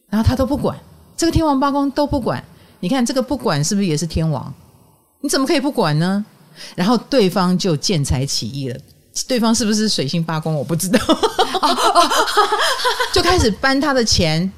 [0.10, 0.76] 然后他都不管，
[1.16, 2.44] 这个天王八公都不管。
[2.80, 4.52] 你看这个不管是不是也是天王？
[5.22, 6.26] 你怎么可以不管呢？
[6.74, 8.80] 然后对方就见财起意了。
[9.28, 10.56] 对方是不是水星八公？
[10.56, 11.00] 我不知道，
[13.14, 14.52] 就开始搬他的钱，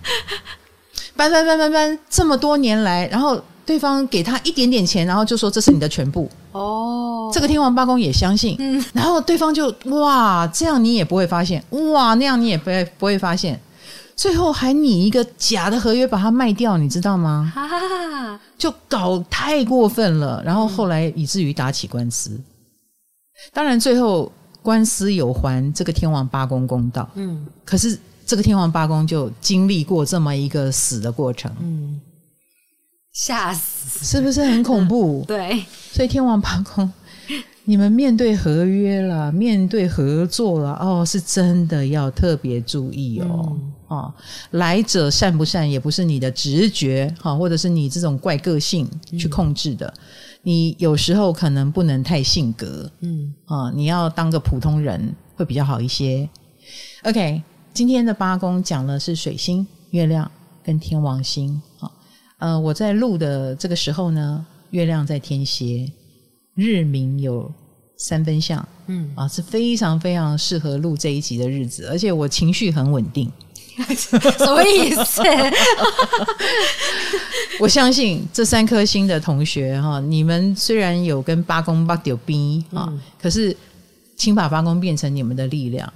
[1.13, 6.32] 搬搬搬搬搬，这么多年来，然后对方给他一点点钱，然后就说这是你的全部。
[6.58, 8.84] 哦，这个天王八公也相信，嗯。
[8.93, 13.60] 然后对方就哇，这样你也不会发现，哇，那样你也不会不会发现，
[14.16, 17.51] 最后还拟一个假的合约把它卖掉，你知道吗？
[17.53, 17.68] 哈。
[17.68, 22.39] 哈哈，就搞太过分了，然后后来以至于打起官司。
[23.53, 24.32] 当然，最后
[24.64, 27.45] 官司有还这个天王八公公道，嗯。
[27.64, 32.01] 可是这个天王八公就经历过这么一个死的过程，嗯，
[33.18, 35.26] 吓死，是不是很恐怖？
[35.28, 36.88] 对，所以天王八公，
[37.63, 43.47] 你们面对合约了，面对合作了，哦，是真的要特别注意哦。
[43.49, 44.13] 嗯哦，
[44.51, 48.88] 来者善不善，也不是你的直觉哈、或者是你这种怪个性
[49.18, 49.91] 去控制的。
[50.43, 56.30] 你有时候可能不能太性格嗯啊、你要当个普通人会比较好一些。
[57.01, 57.41] OK，
[57.74, 60.30] 今天的八宫讲的是水星、月亮
[60.63, 61.66] 跟天王星啊。
[62.39, 65.91] 呃，我在录的这个时候呢，月亮在天蝎，
[66.55, 67.51] 日明有
[67.97, 73.31] 三分相嗯，啊，是非常非常适合录这一集的日子，而且我情绪很稳定。
[73.77, 75.21] 什么意思？
[77.59, 83.55] 我相信这三颗星的同学哈，你们虽然有跟八公八九逼啊，嗯可是
[84.15, 85.91] 请把八公变成你们的力量。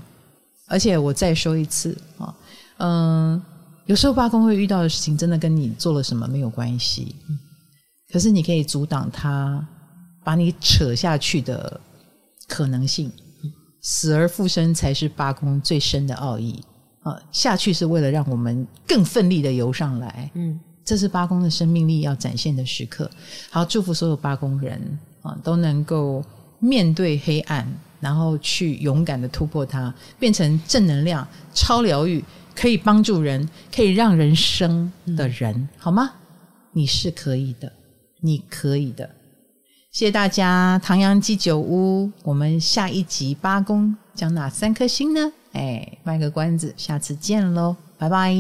[0.68, 2.34] 而且我再说一次啊，
[2.78, 3.42] 嗯，
[3.92, 7.14] 有时候八公会遇到的事情，真的跟你做了什么没有关系，
[8.10, 9.68] 可是你可以阻挡他
[10.24, 11.78] 把你扯下去的
[12.48, 13.12] 可能性。
[13.82, 16.64] 死而复生才是八公最深的奥义
[17.02, 17.22] 啊！
[17.34, 23.12] 下去是为了让我们更奋力的游上来，嗯，这是八公的生命力要展现的时刻。
[23.50, 24.80] 好，祝福所有八公人
[25.22, 26.24] 啊，都能够
[26.60, 27.68] 面对黑暗，
[28.00, 32.24] 然后去勇敢的突破它，变成正能量、超疗愈，
[32.56, 36.12] 可以帮助人、可以让人生的人，好吗？
[36.74, 37.72] 你是可以的，
[38.22, 39.10] 你可以的。
[39.92, 45.32] 谢谢大家，唐阳鸡酒屋，我们下一集八公讲哪三颗星呢？
[45.52, 48.34] 哎，卖个关子，下次见喽，拜拜。